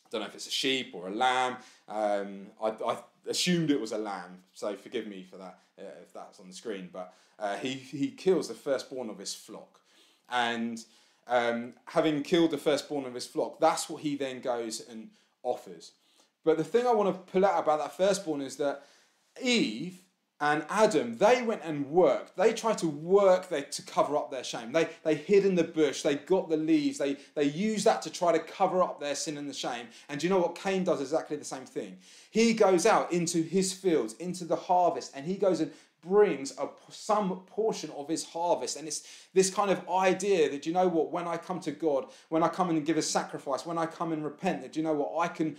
I 0.06 0.10
don't 0.12 0.20
know 0.20 0.28
if 0.28 0.36
it's 0.36 0.48
a 0.48 0.52
sheep 0.52 0.92
or 0.94 1.08
a 1.08 1.16
lamb. 1.16 1.56
Um, 1.88 2.48
I, 2.62 2.72
I, 2.86 2.98
assumed 3.28 3.72
it 3.72 3.80
was 3.80 3.94
a 3.94 3.98
lamb, 3.98 4.40
so 4.52 4.76
forgive 4.76 5.08
me 5.08 5.24
for 5.24 5.38
that 5.38 5.60
uh, 5.80 6.02
if 6.02 6.12
that's 6.12 6.42
on 6.42 6.50
the 6.50 6.54
screen. 6.54 6.90
But 6.92 7.14
uh, 7.40 7.56
he, 7.56 7.76
he 7.76 8.12
kills 8.12 8.50
the 8.50 8.56
firstborn 8.56 9.10
of 9.10 9.18
his 9.18 9.34
flock. 9.34 9.80
And 10.30 10.84
um, 11.28 11.76
having 11.86 12.24
killed 12.24 12.52
the 12.52 12.58
firstborn 12.58 13.06
of 13.06 13.14
his 13.14 13.26
flock, 13.26 13.58
that's 13.62 13.90
what 13.90 14.02
he 14.02 14.18
then 14.18 14.42
goes 14.42 14.86
and 14.86 15.12
offers. 15.44 15.94
But 16.44 16.58
the 16.58 16.66
thing 16.66 16.86
I 16.86 16.92
want 16.92 17.16
to 17.16 17.32
pull 17.32 17.46
out 17.46 17.64
about 17.64 17.80
that 17.80 17.96
firstborn 17.96 18.42
is 18.42 18.58
that 18.58 18.84
Eve 19.42 20.02
and 20.42 20.66
Adam, 20.70 21.18
they 21.18 21.42
went 21.42 21.64
and 21.66 21.90
worked. 21.90 22.38
They 22.38 22.54
tried 22.54 22.78
to 22.78 22.88
work 22.88 23.50
their, 23.50 23.64
to 23.64 23.82
cover 23.82 24.16
up 24.16 24.32
their 24.32 24.44
shame. 24.44 24.72
They, 24.72 24.88
they 25.04 25.16
hid 25.16 25.46
in 25.46 25.56
the 25.56 25.66
bush. 25.66 26.02
They 26.02 26.16
got 26.16 26.50
the 26.50 26.56
leaves. 26.56 26.98
They, 26.98 27.18
they 27.36 27.44
used 27.44 27.86
that 27.86 28.02
to 28.04 28.10
try 28.10 28.32
to 28.32 28.40
cover 28.40 28.82
up 28.82 29.02
their 29.02 29.16
sin 29.16 29.38
and 29.38 29.50
the 29.50 29.54
shame. 29.54 29.88
And 30.08 30.20
do 30.20 30.28
you 30.28 30.34
know 30.34 30.40
what? 30.40 30.56
Cain 30.56 30.86
does 30.86 31.02
exactly 31.02 31.36
the 31.36 31.44
same 31.44 31.66
thing. 31.66 31.98
He 32.32 32.54
goes 32.54 32.86
out 32.86 33.12
into 33.12 33.42
his 33.42 33.74
fields, 33.74 34.14
into 34.14 34.46
the 34.46 34.56
harvest, 34.56 35.12
and 35.14 35.26
he 35.26 35.36
goes 35.36 35.60
and 35.60 35.74
brings 36.02 36.58
a, 36.58 36.70
some 36.90 37.42
portion 37.42 37.90
of 37.98 38.08
his 38.08 38.24
harvest. 38.24 38.78
And 38.78 38.88
it's 38.88 39.28
this 39.34 39.50
kind 39.50 39.70
of 39.70 39.88
idea 39.90 40.50
that, 40.52 40.66
you 40.66 40.72
know 40.72 40.88
what? 40.88 41.12
When 41.12 41.28
I 41.28 41.36
come 41.36 41.60
to 41.62 41.72
God, 41.72 42.06
when 42.30 42.44
I 42.44 42.48
come 42.48 42.70
and 42.70 42.86
give 42.86 42.98
a 42.98 43.02
sacrifice, 43.02 43.66
when 43.66 43.78
I 43.78 43.86
come 43.86 44.14
and 44.14 44.24
repent, 44.24 44.62
that, 44.62 44.78
you 44.78 44.84
know 44.84 44.94
what? 44.94 45.22
I 45.22 45.28
can 45.28 45.58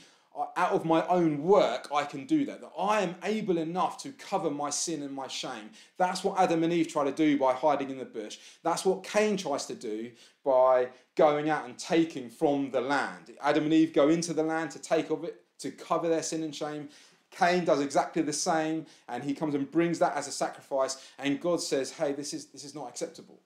out 0.57 0.73
of 0.73 0.85
my 0.85 1.07
own 1.07 1.43
work, 1.43 1.89
I 1.95 2.05
can 2.05 2.27
do 2.27 2.45
that. 2.47 2.61
That 2.61 2.73
I 2.79 3.03
am 3.03 3.15
able 3.23 3.59
enough 3.59 3.99
to 4.03 4.13
cover 4.13 4.51
my 4.51 4.71
sin 4.71 5.03
and 5.03 5.13
my 5.13 5.29
shame. 5.29 5.71
That's 5.99 6.25
what 6.25 6.39
Adam 6.39 6.63
and 6.65 6.73
Eve 6.73 6.89
try 6.89 7.05
to 7.05 7.13
do 7.13 7.39
by 7.39 7.53
hiding 7.53 7.91
in 7.91 7.99
the 7.99 8.05
bush. 8.05 8.39
That's 8.63 8.85
what 8.85 9.05
Cain 9.05 9.37
tries 9.37 9.67
to 9.67 9.75
do 9.75 10.11
by 10.45 10.89
going 11.17 11.51
out 11.51 11.67
and 11.67 11.77
taking 11.77 12.31
from 12.31 12.71
the 12.71 12.81
land. 12.81 13.37
Adam 13.43 13.65
and 13.65 13.73
Eve 13.73 13.93
go 13.93 14.09
into 14.09 14.33
the 14.33 14.43
land 14.43 14.71
to 14.73 14.79
take 14.79 15.11
of 15.11 15.25
it, 15.25 15.43
to 15.59 15.71
cover 15.71 16.09
their 16.09 16.23
sin 16.23 16.43
and 16.43 16.55
shame. 16.55 16.89
Cain 17.31 17.65
does 17.65 17.81
exactly 17.81 18.23
the 18.23 18.33
same, 18.33 18.87
and 19.09 19.23
he 19.23 19.35
comes 19.35 19.55
and 19.55 19.71
brings 19.71 19.99
that 20.01 20.17
as 20.17 20.27
a 20.27 20.33
sacrifice. 20.33 21.11
And 21.19 21.41
God 21.41 21.61
says, 21.61 21.93
"Hey, 21.93 22.13
this 22.13 22.35
is 22.35 22.47
this 22.47 22.65
is 22.65 22.75
not 22.75 22.89
acceptable. 22.89 23.39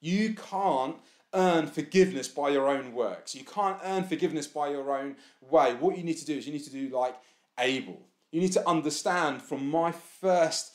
You 0.00 0.34
can't 0.34 0.96
earn 1.34 1.66
forgiveness 1.66 2.28
by 2.28 2.50
your 2.50 2.68
own 2.68 2.92
works. 2.92 3.34
You 3.34 3.44
can't 3.44 3.78
earn 3.84 4.04
forgiveness 4.04 4.46
by 4.46 4.68
your 4.68 4.96
own 4.96 5.16
way. 5.40 5.74
What 5.74 5.96
you 5.96 6.04
need 6.04 6.18
to 6.18 6.26
do 6.26 6.34
is 6.34 6.46
you 6.46 6.52
need 6.52 6.64
to 6.64 6.70
do 6.70 6.88
like 6.88 7.16
Abel. 7.58 8.00
You 8.32 8.40
need 8.40 8.52
to 8.52 8.68
understand 8.68 9.42
from 9.42 9.68
my 9.70 9.92
first 9.92 10.72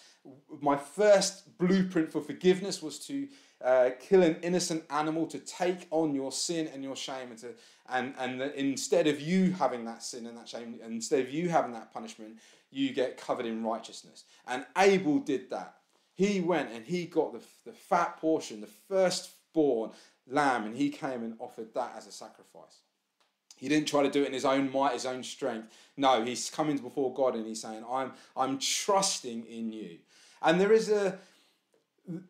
my 0.62 0.78
first 0.78 1.58
blueprint 1.58 2.12
for 2.12 2.22
forgiveness 2.22 2.82
was 2.82 3.00
to 3.08 3.28
uh, 3.64 3.90
kill 4.00 4.24
an 4.24 4.38
innocent 4.42 4.84
animal 4.90 5.26
to 5.28 5.40
take 5.40 5.88
on 5.92 6.14
your 6.16 6.32
sin 6.32 6.70
and 6.74 6.84
your 6.84 6.96
shame 6.96 7.30
and 7.30 7.38
to 7.40 7.54
and 7.90 8.14
and 8.18 8.42
instead 8.56 9.08
of 9.08 9.20
you 9.20 9.52
having 9.52 9.86
that 9.86 10.04
sin 10.04 10.26
and 10.26 10.38
that 10.38 10.48
shame 10.48 10.80
instead 10.86 11.20
of 11.20 11.32
you 11.32 11.50
having 11.50 11.72
that 11.72 11.92
punishment 11.94 12.38
you 12.72 12.94
get 12.94 13.18
covered 13.18 13.46
in 13.46 13.64
righteousness 13.64 14.24
and 14.48 14.66
abel 14.78 15.20
did 15.20 15.50
that 15.50 15.76
he 16.14 16.40
went 16.40 16.72
and 16.72 16.86
he 16.86 17.06
got 17.06 17.34
the, 17.34 17.42
the 17.66 17.74
fat 17.74 18.18
portion 18.18 18.62
the 18.62 18.68
firstborn 18.68 19.92
lamb 20.28 20.66
and 20.66 20.76
he 20.76 20.90
came 20.90 21.24
and 21.24 21.36
offered 21.40 21.74
that 21.74 21.94
as 21.98 22.08
a 22.08 22.12
sacrifice. 22.12 22.80
He 23.58 23.70
didn't 23.70 23.88
try 23.88 24.02
to 24.02 24.10
do 24.10 24.24
it 24.24 24.28
in 24.28 24.34
his 24.34 24.46
own 24.46 24.72
might, 24.72 24.94
his 24.94 25.06
own 25.06 25.24
strength. 25.24 25.72
No, 25.96 26.24
he's 26.24 26.50
coming 26.50 26.78
before 26.78 27.14
God 27.14 27.36
and 27.36 27.46
he's 27.46 27.62
saying, 27.62 27.84
I'm, 27.90 28.14
I'm 28.36 28.58
trusting 28.58 29.46
in 29.46 29.72
you. 29.72 30.00
And 30.42 30.60
there 30.60 30.74
is 30.74 30.90
a, 30.90 31.20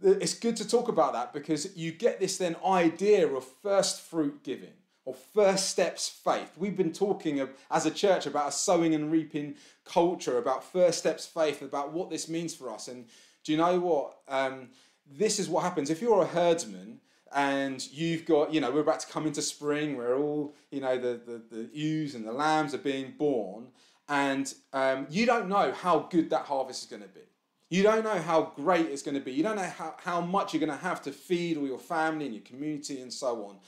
it's 0.03 0.33
good 0.33 0.57
to 0.57 0.67
talk 0.67 0.89
about 0.89 1.13
that 1.13 1.31
because 1.31 1.75
you 1.77 1.93
get 1.93 2.19
this 2.19 2.37
then 2.37 2.57
idea 2.65 3.27
of 3.27 3.45
first 3.45 4.01
fruit 4.01 4.43
giving 4.43 4.73
or 5.05 5.13
first 5.13 5.69
steps 5.69 6.09
faith. 6.09 6.51
We've 6.57 6.75
been 6.75 6.93
talking 6.93 7.39
of 7.39 7.49
as 7.71 7.85
a 7.85 7.91
church 7.91 8.25
about 8.25 8.49
a 8.49 8.51
sowing 8.51 8.93
and 8.93 9.11
reaping 9.11 9.55
culture, 9.85 10.37
about 10.37 10.63
first 10.63 10.99
steps 10.99 11.25
faith, 11.25 11.61
about 11.61 11.93
what 11.93 12.09
this 12.09 12.27
means 12.27 12.53
for 12.53 12.71
us. 12.71 12.87
And 12.87 13.05
do 13.43 13.51
you 13.51 13.57
know 13.57 13.79
what? 13.79 14.17
Um, 14.27 14.69
this 15.09 15.39
is 15.39 15.49
what 15.49 15.63
happens. 15.63 15.89
If 15.89 16.01
you're 16.01 16.21
a 16.21 16.27
herdsman, 16.27 16.99
and 17.33 17.85
you've 17.91 18.25
got, 18.25 18.53
you 18.53 18.59
know, 18.59 18.71
we're 18.71 18.81
about 18.81 18.99
to 19.01 19.07
come 19.07 19.25
into 19.25 19.41
spring 19.41 19.97
where 19.97 20.15
all, 20.15 20.55
you 20.69 20.81
know, 20.81 20.97
the, 20.97 21.19
the, 21.25 21.41
the 21.55 21.69
ewes 21.73 22.15
and 22.15 22.25
the 22.25 22.31
lambs 22.31 22.73
are 22.73 22.79
being 22.79 23.13
born, 23.17 23.67
and 24.09 24.53
um, 24.73 25.07
you 25.09 25.25
don't 25.25 25.47
know 25.47 25.71
how 25.71 26.07
good 26.09 26.29
that 26.29 26.45
harvest 26.45 26.83
is 26.83 26.89
going 26.89 27.01
to 27.01 27.07
be. 27.07 27.21
You 27.69 27.83
don't 27.83 28.03
know 28.03 28.19
how 28.19 28.51
great 28.57 28.87
it's 28.87 29.01
going 29.01 29.15
to 29.15 29.21
be. 29.21 29.31
You 29.31 29.43
don't 29.43 29.55
know 29.55 29.61
how, 29.61 29.95
how 29.97 30.19
much 30.19 30.53
you're 30.53 30.59
going 30.59 30.77
to 30.77 30.83
have 30.83 31.01
to 31.03 31.11
feed 31.13 31.55
all 31.55 31.65
your 31.65 31.79
family 31.79 32.25
and 32.25 32.35
your 32.35 32.43
community 32.43 32.99
and 32.99 33.13
so 33.13 33.45
on. 33.45 33.59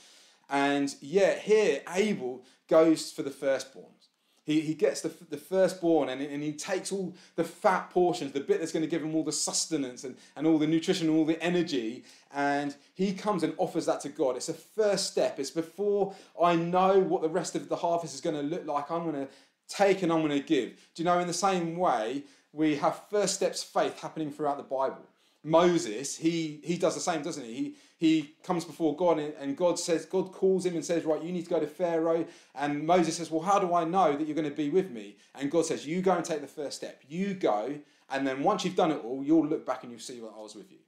And 0.50 0.94
yet, 1.00 1.38
here, 1.38 1.80
Abel 1.94 2.44
goes 2.68 3.10
for 3.10 3.22
the 3.22 3.30
firstborn. 3.30 3.93
He, 4.44 4.60
he 4.60 4.74
gets 4.74 5.00
the, 5.00 5.10
the 5.30 5.38
firstborn 5.38 6.10
and, 6.10 6.20
and 6.20 6.42
he 6.42 6.52
takes 6.52 6.92
all 6.92 7.14
the 7.34 7.44
fat 7.44 7.90
portions, 7.90 8.32
the 8.32 8.40
bit 8.40 8.60
that's 8.60 8.72
going 8.72 8.84
to 8.84 8.88
give 8.88 9.02
him 9.02 9.14
all 9.14 9.24
the 9.24 9.32
sustenance 9.32 10.04
and, 10.04 10.16
and 10.36 10.46
all 10.46 10.58
the 10.58 10.66
nutrition 10.66 11.08
and 11.08 11.16
all 11.16 11.24
the 11.24 11.42
energy, 11.42 12.04
and 12.32 12.76
he 12.94 13.14
comes 13.14 13.42
and 13.42 13.54
offers 13.56 13.86
that 13.86 14.00
to 14.02 14.10
God. 14.10 14.36
It's 14.36 14.50
a 14.50 14.54
first 14.54 15.10
step. 15.10 15.38
It's 15.38 15.50
before 15.50 16.14
I 16.40 16.56
know 16.56 16.98
what 16.98 17.22
the 17.22 17.28
rest 17.28 17.54
of 17.54 17.68
the 17.68 17.76
harvest 17.76 18.14
is 18.14 18.20
going 18.20 18.36
to 18.36 18.42
look 18.42 18.66
like, 18.66 18.90
I'm 18.90 19.10
going 19.10 19.26
to 19.26 19.32
take 19.66 20.02
and 20.02 20.12
I'm 20.12 20.20
going 20.20 20.38
to 20.38 20.46
give. 20.46 20.70
Do 20.94 21.02
you 21.02 21.04
know, 21.04 21.18
in 21.18 21.26
the 21.26 21.32
same 21.32 21.76
way, 21.76 22.24
we 22.52 22.76
have 22.76 23.00
first 23.10 23.34
steps 23.34 23.62
faith 23.62 24.00
happening 24.00 24.30
throughout 24.30 24.58
the 24.58 24.62
Bible. 24.62 25.06
Moses, 25.44 26.16
he, 26.16 26.60
he 26.64 26.78
does 26.78 26.94
the 26.94 27.00
same, 27.00 27.22
doesn't 27.22 27.44
he? 27.44 27.54
He, 27.54 27.76
he 27.96 28.34
comes 28.42 28.64
before 28.64 28.96
God 28.96 29.18
and, 29.18 29.34
and 29.38 29.56
God 29.56 29.78
says, 29.78 30.06
God 30.06 30.32
calls 30.32 30.64
him 30.64 30.74
and 30.74 30.84
says, 30.84 31.04
Right, 31.04 31.22
you 31.22 31.32
need 31.32 31.44
to 31.44 31.50
go 31.50 31.60
to 31.60 31.66
Pharaoh. 31.66 32.26
And 32.54 32.86
Moses 32.86 33.18
says, 33.18 33.30
Well, 33.30 33.42
how 33.42 33.58
do 33.58 33.74
I 33.74 33.84
know 33.84 34.16
that 34.16 34.26
you're 34.26 34.34
going 34.34 34.48
to 34.48 34.54
be 34.54 34.70
with 34.70 34.90
me? 34.90 35.18
And 35.34 35.50
God 35.50 35.66
says, 35.66 35.86
You 35.86 36.00
go 36.00 36.12
and 36.12 36.24
take 36.24 36.40
the 36.40 36.46
first 36.46 36.78
step. 36.78 37.02
You 37.06 37.34
go, 37.34 37.78
and 38.10 38.26
then 38.26 38.42
once 38.42 38.64
you've 38.64 38.74
done 38.74 38.90
it 38.90 39.04
all, 39.04 39.22
you'll 39.22 39.46
look 39.46 39.66
back 39.66 39.82
and 39.82 39.92
you'll 39.92 40.00
see 40.00 40.18
that 40.20 40.32
I 40.36 40.40
was 40.40 40.54
with 40.54 40.72
you. 40.72 40.78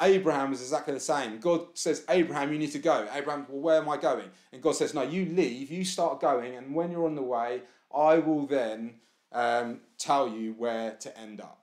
Abraham 0.00 0.52
is 0.52 0.60
exactly 0.60 0.94
the 0.94 1.00
same. 1.00 1.38
God 1.38 1.66
says, 1.74 2.04
Abraham, 2.08 2.52
you 2.52 2.58
need 2.58 2.72
to 2.72 2.78
go. 2.78 3.08
Abraham, 3.14 3.46
well, 3.48 3.60
where 3.60 3.76
am 3.78 3.88
I 3.88 3.96
going? 3.98 4.28
And 4.52 4.60
God 4.60 4.74
says, 4.74 4.94
No, 4.94 5.02
you 5.02 5.26
leave, 5.26 5.70
you 5.70 5.84
start 5.84 6.20
going, 6.20 6.56
and 6.56 6.74
when 6.74 6.90
you're 6.90 7.06
on 7.06 7.14
the 7.14 7.22
way, 7.22 7.62
I 7.94 8.18
will 8.18 8.46
then 8.46 8.94
um, 9.32 9.80
tell 9.98 10.28
you 10.28 10.54
where 10.54 10.92
to 10.92 11.18
end 11.18 11.40
up. 11.40 11.61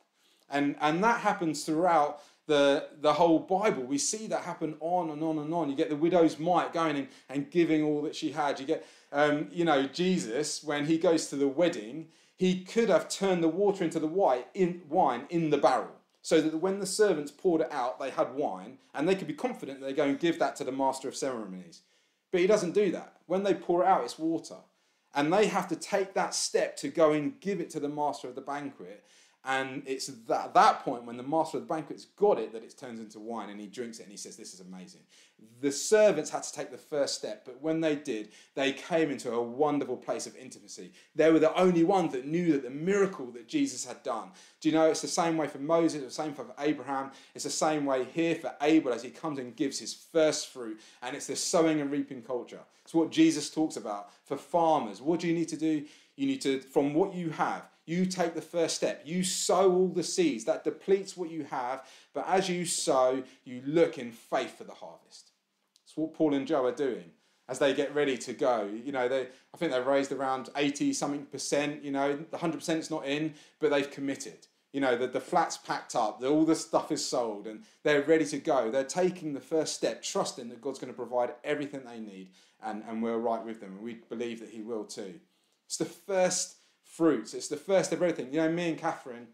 And, 0.50 0.76
and 0.82 1.04
that 1.04 1.22
happens 1.22 1.64
throughout 1.64 2.22
the, 2.48 2.88
the 3.00 3.14
whole 3.14 3.40
Bible. 3.40 3.84
We 3.84 3.98
see 3.98 4.28
that 4.28 4.42
happen 4.42 4.76
on 4.80 5.12
and 5.12 5.24
on 5.24 5.38
and 5.38 5.54
on. 5.54 5.70
You 5.70 5.76
get 5.76 5.90
the 5.90 5.96
widow's 5.96 6.40
mite 6.40 6.74
going 6.74 6.98
and, 6.98 7.08
and 7.30 7.50
giving 7.50 7.84
all 7.84 8.02
that 8.02 8.16
she 8.16 8.32
had. 8.32 8.60
You 8.60 8.66
get, 8.66 8.86
um, 9.12 9.48
you 9.52 9.64
know, 9.66 9.86
Jesus, 9.86 10.64
when 10.64 10.86
he 10.86 10.98
goes 10.98 11.28
to 11.28 11.36
the 11.36 11.48
wedding, 11.48 12.08
he 12.36 12.64
could 12.64 12.90
have 12.90 13.08
turned 13.10 13.44
the 13.44 13.50
water 13.50 13.84
into 13.84 14.00
the 14.00 14.08
white 14.08 14.48
in, 14.54 14.82
wine 14.90 15.26
in 15.30 15.50
the 15.52 15.58
barrel. 15.58 15.92
So 16.22 16.42
that 16.42 16.58
when 16.58 16.80
the 16.80 16.86
servants 16.86 17.32
poured 17.32 17.62
it 17.62 17.72
out, 17.72 18.00
they 18.00 18.10
had 18.10 18.34
wine, 18.34 18.78
and 18.94 19.08
they 19.08 19.16
could 19.16 19.28
be 19.28 19.34
confident 19.34 19.80
they 19.80 19.94
go 19.94 20.04
and 20.04 20.20
give 20.20 20.38
that 20.40 20.56
to 20.58 20.64
the 20.64 20.72
master 20.72 21.08
of 21.08 21.16
ceremonies. 21.16 21.82
But 22.32 22.42
he 22.42 22.48
doesn't 22.48 22.74
do 22.74 22.92
that. 22.92 23.14
When 23.26 23.44
they 23.44 23.54
pour 23.54 23.84
it 23.84 23.88
out, 23.88 24.04
it's 24.04 24.20
water. 24.20 24.58
And 25.16 25.34
they 25.34 25.48
have 25.48 25.68
to 25.70 25.76
take 25.76 26.14
that 26.14 26.36
step 26.36 26.78
to 26.78 26.90
go 26.90 27.14
and 27.14 27.40
give 27.40 27.60
it 27.60 27.70
to 27.72 27.80
the 27.80 27.90
master 27.90 28.28
of 28.28 28.36
the 28.36 28.42
banquet. 28.42 29.04
And 29.46 29.84
it's 29.86 30.08
that, 30.28 30.54
that 30.54 30.84
point 30.84 31.06
when 31.06 31.16
the 31.16 31.24
master 31.24 31.58
of 31.58 31.64
the 31.64 31.74
banquet's 31.74 32.06
got 32.06 32.40
it 32.40 32.52
that 32.52 32.64
it 32.64 32.78
turns 32.78 33.00
into 33.00 33.20
wine 33.20 33.50
and 33.50 33.60
he 33.60 33.68
drinks 33.68 34.00
it 34.00 34.04
and 34.04 34.12
he 34.12 34.18
says, 34.18 34.36
This 34.36 34.54
is 34.54 34.60
amazing. 34.60 35.00
The 35.62 35.72
servants 35.72 36.30
had 36.30 36.44
to 36.44 36.52
take 36.52 36.72
the 36.72 36.78
first 36.78 37.16
step, 37.16 37.46
but 37.46 37.62
when 37.62 37.80
they 37.80 37.96
did, 37.96 38.30
they 38.56 38.74
came 38.74 39.10
into 39.10 39.32
a 39.32 39.42
wonderful 39.42 39.96
place 39.96 40.28
of 40.28 40.36
intimacy. 40.36 40.92
They 41.16 41.32
were 41.32 41.40
the 41.40 41.58
only 41.58 41.86
ones 41.86 42.12
that 42.12 42.26
knew 42.26 42.52
that 42.52 42.64
the 42.64 42.70
miracle 42.70 43.28
that 43.28 43.48
Jesus 43.48 43.86
had 43.86 44.04
done. 44.04 44.32
Do 44.60 44.68
you 44.68 44.76
know 44.76 44.88
it's 44.88 45.02
the 45.02 45.08
same 45.08 45.38
way 45.38 45.48
for 45.48 45.60
Moses, 45.60 46.04
the 46.04 46.12
same 46.12 46.34
for 46.34 46.46
Abraham, 46.60 47.12
it's 47.34 47.46
the 47.46 47.50
same 47.50 47.86
way 47.86 48.06
here 48.14 48.36
for 48.36 48.54
Abel 48.62 48.92
as 48.92 49.04
he 49.04 49.10
comes 49.10 49.40
and 49.40 49.56
gives 49.56 49.80
his 49.80 49.94
first 49.94 50.50
fruit. 50.50 50.82
And 51.02 51.16
it's 51.16 51.28
the 51.28 51.38
sowing 51.38 51.80
and 51.80 51.90
reaping 51.90 52.22
culture. 52.22 52.60
It's 52.84 52.94
what 52.94 53.10
Jesus 53.10 53.50
talks 53.50 53.78
about 53.78 54.10
for 54.26 54.36
farmers. 54.36 55.02
What 55.02 55.22
do 55.22 55.28
you 55.28 55.34
need 55.34 55.50
to 55.50 55.58
do? 55.58 55.86
You 56.18 56.28
need 56.28 56.42
to, 56.42 56.60
from 56.60 56.94
what 56.94 57.14
you 57.14 57.30
have, 57.30 57.69
you 57.90 58.06
take 58.06 58.36
the 58.36 58.42
first 58.42 58.76
step. 58.76 59.02
You 59.04 59.24
sow 59.24 59.74
all 59.74 59.88
the 59.88 60.04
seeds. 60.04 60.46
That 60.46 60.64
depletes 60.64 61.18
what 61.18 61.32
you 61.32 61.44
have. 61.46 61.88
But 62.14 62.26
as 62.28 62.48
you 62.48 62.64
sow, 62.64 63.24
you 63.46 63.64
look 63.66 63.98
in 63.98 64.12
faith 64.12 64.60
for 64.60 64.64
the 64.64 64.76
harvest. 64.76 65.32
It's 65.84 65.98
what 65.98 66.14
Paul 66.14 66.36
and 66.36 66.46
Joe 66.46 66.68
are 66.68 66.72
doing 66.72 67.06
as 67.48 67.58
they 67.58 67.74
get 67.74 67.96
ready 67.96 68.16
to 68.16 68.34
go. 68.34 68.70
You 68.72 68.92
know, 68.92 69.08
they, 69.08 69.22
I 69.22 69.58
think 69.58 69.72
they've 69.72 69.84
raised 69.84 70.12
around 70.12 70.50
80 70.56 70.94
something 70.94 71.26
percent. 71.26 71.84
You 71.84 71.90
know, 71.90 72.16
the 72.16 72.38
100% 72.38 72.78
is 72.78 72.92
not 72.92 73.08
in, 73.08 73.34
but 73.60 73.72
they've 73.72 73.90
committed. 73.90 74.46
You 74.72 74.82
know, 74.82 74.96
the, 74.96 75.08
the 75.08 75.20
flat's 75.20 75.58
packed 75.58 75.96
up, 75.96 76.20
the, 76.20 76.28
all 76.30 76.46
the 76.46 76.56
stuff 76.56 76.92
is 76.92 77.04
sold, 77.04 77.48
and 77.48 77.64
they're 77.82 78.04
ready 78.04 78.26
to 78.26 78.38
go. 78.38 78.70
They're 78.70 78.84
taking 78.84 79.34
the 79.34 79.40
first 79.40 79.74
step, 79.74 80.04
trusting 80.04 80.50
that 80.50 80.62
God's 80.62 80.78
going 80.78 80.94
to 80.94 80.96
provide 80.96 81.34
everything 81.44 81.82
they 81.86 82.00
need, 82.00 82.30
and, 82.64 82.84
and 82.88 83.02
we're 83.02 83.18
right 83.18 83.44
with 83.44 83.62
them. 83.62 83.72
And 83.72 83.82
we 83.82 83.96
believe 83.96 84.42
that 84.42 84.50
He 84.50 84.62
will 84.62 84.84
too. 84.84 85.16
It's 85.66 85.78
the 85.78 85.86
first 85.86 86.59
fruits. 87.00 87.34
It's 87.34 87.48
the 87.48 87.56
first 87.56 87.94
of 87.94 88.02
everything. 88.02 88.34
You 88.34 88.42
know, 88.42 88.52
me 88.52 88.68
and 88.68 88.78
Catherine, 88.78 89.28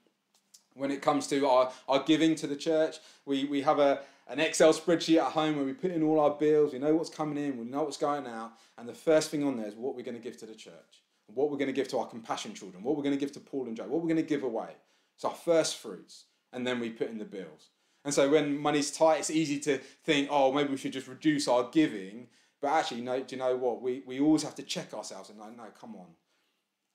when 0.75 0.91
it 0.91 1.01
comes 1.01 1.25
to 1.30 1.47
our, 1.47 1.71
our 1.88 2.04
giving 2.04 2.36
to 2.36 2.45
the 2.45 2.56
church, 2.56 2.97
we, 3.25 3.45
we 3.45 3.63
have 3.63 3.80
a, 3.80 4.01
an 4.28 4.39
Excel 4.39 4.71
spreadsheet 4.71 5.17
at 5.17 5.32
home 5.32 5.56
where 5.56 5.65
we 5.65 5.73
put 5.73 5.89
in 5.89 6.04
all 6.04 6.19
our 6.19 6.30
bills, 6.30 6.73
we 6.73 6.80
know 6.80 6.93
what's 6.93 7.10
coming 7.10 7.43
in, 7.43 7.58
we 7.58 7.65
know 7.65 7.82
what's 7.82 7.97
going 7.97 8.28
out, 8.28 8.51
and 8.78 8.88
the 8.88 8.93
first 8.93 9.32
thing 9.32 9.43
on 9.43 9.58
there 9.58 9.65
is 9.65 9.73
what 9.73 9.95
we're 9.95 10.04
going 10.04 10.15
to 10.15 10.21
give 10.21 10.38
to 10.38 10.45
the 10.45 10.54
church, 10.54 11.01
what 11.25 11.49
we're 11.49 11.58
going 11.58 11.73
to 11.73 11.73
give 11.73 11.88
to 11.88 11.97
our 11.97 12.06
compassion 12.06 12.54
children, 12.54 12.84
what 12.84 12.95
we're 12.95 13.01
going 13.01 13.15
to 13.15 13.19
give 13.19 13.32
to 13.32 13.39
Paul 13.39 13.65
and 13.65 13.75
Joe, 13.75 13.88
what 13.88 13.99
we're 13.99 14.13
going 14.13 14.17
to 14.17 14.21
give 14.21 14.43
away. 14.43 14.69
It's 15.15 15.25
our 15.25 15.34
first 15.34 15.78
fruits, 15.78 16.25
and 16.54 16.67
then 16.67 16.80
we 16.80 16.91
put 16.91 17.10
in 17.10 17.17
the 17.17 17.25
bills. 17.25 17.69
And 18.04 18.13
so 18.13 18.30
when 18.30 18.60
money's 18.60 18.91
tight, 18.91 19.21
it's 19.21 19.32
easy 19.32 19.60
to 19.62 19.80
think, 20.04 20.28
oh, 20.30 20.51
maybe 20.51 20.69
we 20.69 20.78
should 20.78 20.93
just 20.93 21.08
reduce 21.08 21.47
our 21.47 21.67
giving. 21.71 22.28
But 22.62 22.73
actually, 22.73 23.01
no, 23.01 23.19
do 23.23 23.36
you 23.36 23.39
know 23.39 23.56
what? 23.56 23.82
We, 23.82 24.04
we 24.06 24.19
always 24.19 24.43
have 24.43 24.54
to 24.56 24.63
check 24.63 24.93
ourselves 24.93 25.32
and 25.32 25.39
like, 25.39 25.58
no, 25.58 25.65
come 25.80 25.95
on. 25.95 26.10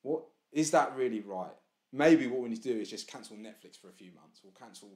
What 0.02 0.22
is 0.52 0.70
that 0.72 0.96
really 0.96 1.20
right? 1.20 1.56
Maybe 1.92 2.26
what 2.26 2.40
we 2.40 2.48
need 2.48 2.62
to 2.62 2.72
do 2.72 2.80
is 2.80 2.90
just 2.90 3.08
cancel 3.08 3.36
Netflix 3.36 3.78
for 3.80 3.88
a 3.88 3.92
few 3.92 4.12
months, 4.12 4.40
or 4.44 4.50
cancel 4.58 4.90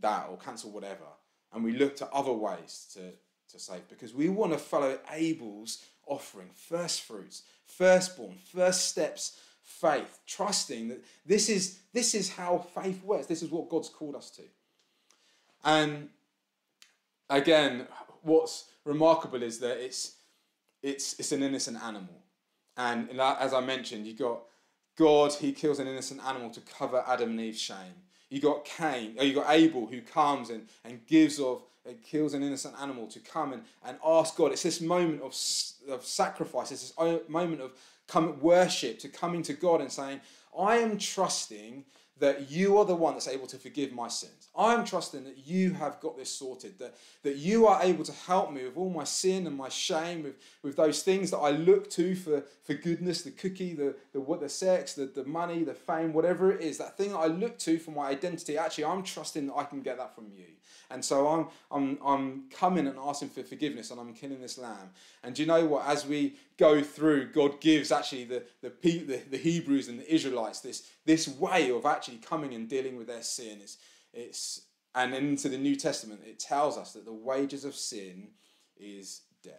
that, 0.00 0.28
or 0.30 0.36
cancel 0.36 0.70
whatever, 0.70 1.04
and 1.52 1.64
we 1.64 1.72
look 1.72 1.96
to 1.96 2.08
other 2.12 2.32
ways 2.32 2.86
to, 2.94 3.12
to 3.50 3.58
save 3.58 3.88
because 3.88 4.14
we 4.14 4.28
want 4.28 4.52
to 4.52 4.58
follow 4.58 4.98
Abel's 5.12 5.84
offering, 6.06 6.50
first 6.54 7.02
fruits, 7.02 7.42
firstborn, 7.64 8.34
first 8.52 8.88
steps, 8.88 9.40
faith, 9.62 10.20
trusting 10.26 10.88
that 10.88 11.04
this 11.26 11.48
is 11.48 11.80
this 11.92 12.14
is 12.14 12.30
how 12.30 12.58
faith 12.58 13.02
works. 13.04 13.26
This 13.26 13.42
is 13.42 13.50
what 13.50 13.68
God's 13.68 13.88
called 13.88 14.16
us 14.16 14.30
to. 14.30 14.42
And 15.64 16.08
again, 17.28 17.86
what's 18.22 18.66
remarkable 18.84 19.42
is 19.42 19.58
that 19.60 19.78
it's 19.78 20.14
it's 20.82 21.18
it's 21.18 21.32
an 21.32 21.42
innocent 21.42 21.82
animal, 21.82 22.22
and 22.76 23.10
as 23.20 23.52
I 23.52 23.60
mentioned, 23.60 24.06
you 24.06 24.14
got 24.14 24.42
God, 24.98 25.32
he 25.32 25.52
kills 25.52 25.78
an 25.78 25.86
innocent 25.86 26.20
animal 26.26 26.50
to 26.50 26.60
cover 26.60 27.04
Adam 27.06 27.30
and 27.30 27.40
Eve's 27.40 27.60
shame. 27.60 27.94
You 28.30 28.40
got 28.40 28.64
Cain, 28.64 29.14
or 29.16 29.24
you 29.24 29.32
got 29.32 29.48
Abel 29.48 29.86
who 29.86 30.02
comes 30.02 30.50
and, 30.50 30.66
and 30.84 31.06
gives 31.06 31.38
of, 31.38 31.62
uh, 31.88 31.92
kills 32.04 32.34
an 32.34 32.42
innocent 32.42 32.74
animal 32.80 33.06
to 33.06 33.20
come 33.20 33.52
and, 33.52 33.62
and 33.86 33.96
ask 34.04 34.36
God. 34.36 34.50
It's 34.50 34.64
this 34.64 34.80
moment 34.80 35.22
of, 35.22 35.32
of 35.88 36.04
sacrifice, 36.04 36.72
it's 36.72 36.90
this 36.90 37.28
moment 37.28 37.62
of 37.62 37.72
come, 38.08 38.40
worship, 38.40 38.98
to 38.98 39.08
coming 39.08 39.42
to 39.42 39.52
God 39.52 39.80
and 39.80 39.90
saying, 39.90 40.20
I 40.58 40.78
am 40.78 40.98
trusting 40.98 41.84
that 42.20 42.50
you 42.50 42.78
are 42.78 42.84
the 42.84 42.94
one 42.94 43.14
that's 43.14 43.28
able 43.28 43.46
to 43.46 43.56
forgive 43.56 43.92
my 43.92 44.08
sins. 44.08 44.48
I'm 44.56 44.84
trusting 44.84 45.24
that 45.24 45.46
you 45.46 45.72
have 45.74 46.00
got 46.00 46.16
this 46.16 46.30
sorted, 46.30 46.78
that, 46.78 46.94
that 47.22 47.36
you 47.36 47.66
are 47.66 47.80
able 47.82 48.04
to 48.04 48.12
help 48.12 48.52
me 48.52 48.64
with 48.64 48.76
all 48.76 48.90
my 48.90 49.04
sin 49.04 49.46
and 49.46 49.56
my 49.56 49.68
shame, 49.68 50.24
with, 50.24 50.34
with 50.62 50.76
those 50.76 51.02
things 51.02 51.30
that 51.30 51.38
I 51.38 51.50
look 51.50 51.88
to 51.90 52.16
for, 52.16 52.42
for 52.64 52.74
goodness, 52.74 53.22
the 53.22 53.30
cookie, 53.30 53.74
the, 53.74 53.94
the, 54.12 54.20
what, 54.20 54.40
the 54.40 54.48
sex, 54.48 54.94
the, 54.94 55.06
the 55.06 55.24
money, 55.24 55.62
the 55.62 55.74
fame, 55.74 56.12
whatever 56.12 56.50
it 56.50 56.60
is, 56.60 56.78
that 56.78 56.96
thing 56.96 57.12
that 57.12 57.18
I 57.18 57.26
look 57.26 57.58
to 57.60 57.78
for 57.78 57.92
my 57.92 58.08
identity. 58.08 58.58
Actually, 58.58 58.86
I'm 58.86 59.02
trusting 59.02 59.46
that 59.46 59.54
I 59.54 59.64
can 59.64 59.82
get 59.82 59.98
that 59.98 60.14
from 60.14 60.26
you. 60.36 60.46
And 60.90 61.04
so 61.04 61.28
I'm, 61.28 61.46
I'm, 61.70 61.98
I'm 62.04 62.44
coming 62.50 62.86
and 62.86 62.98
asking 62.98 63.28
for 63.28 63.42
forgiveness 63.42 63.90
and 63.90 64.00
I'm 64.00 64.14
killing 64.14 64.40
this 64.40 64.56
lamb. 64.56 64.90
And 65.22 65.34
do 65.34 65.42
you 65.42 65.48
know 65.48 65.66
what? 65.66 65.86
As 65.86 66.06
we 66.06 66.36
go 66.56 66.82
through, 66.82 67.32
God 67.32 67.60
gives 67.60 67.92
actually 67.92 68.24
the, 68.24 68.42
the, 68.62 68.72
the, 68.82 69.22
the 69.30 69.36
Hebrews 69.36 69.88
and 69.88 70.00
the 70.00 70.12
Israelites 70.12 70.60
this, 70.60 70.88
this 71.04 71.28
way 71.28 71.70
of 71.70 71.84
actually 71.84 72.07
coming 72.16 72.54
and 72.54 72.68
dealing 72.68 72.96
with 72.96 73.08
their 73.08 73.22
sin. 73.22 73.58
It's, 73.60 73.76
it's, 74.14 74.62
and 74.94 75.14
into 75.14 75.50
the 75.50 75.58
New 75.58 75.76
Testament, 75.76 76.22
it 76.24 76.38
tells 76.38 76.78
us 76.78 76.94
that 76.94 77.04
the 77.04 77.12
wages 77.12 77.66
of 77.66 77.74
sin 77.74 78.28
is 78.76 79.20
death. 79.42 79.52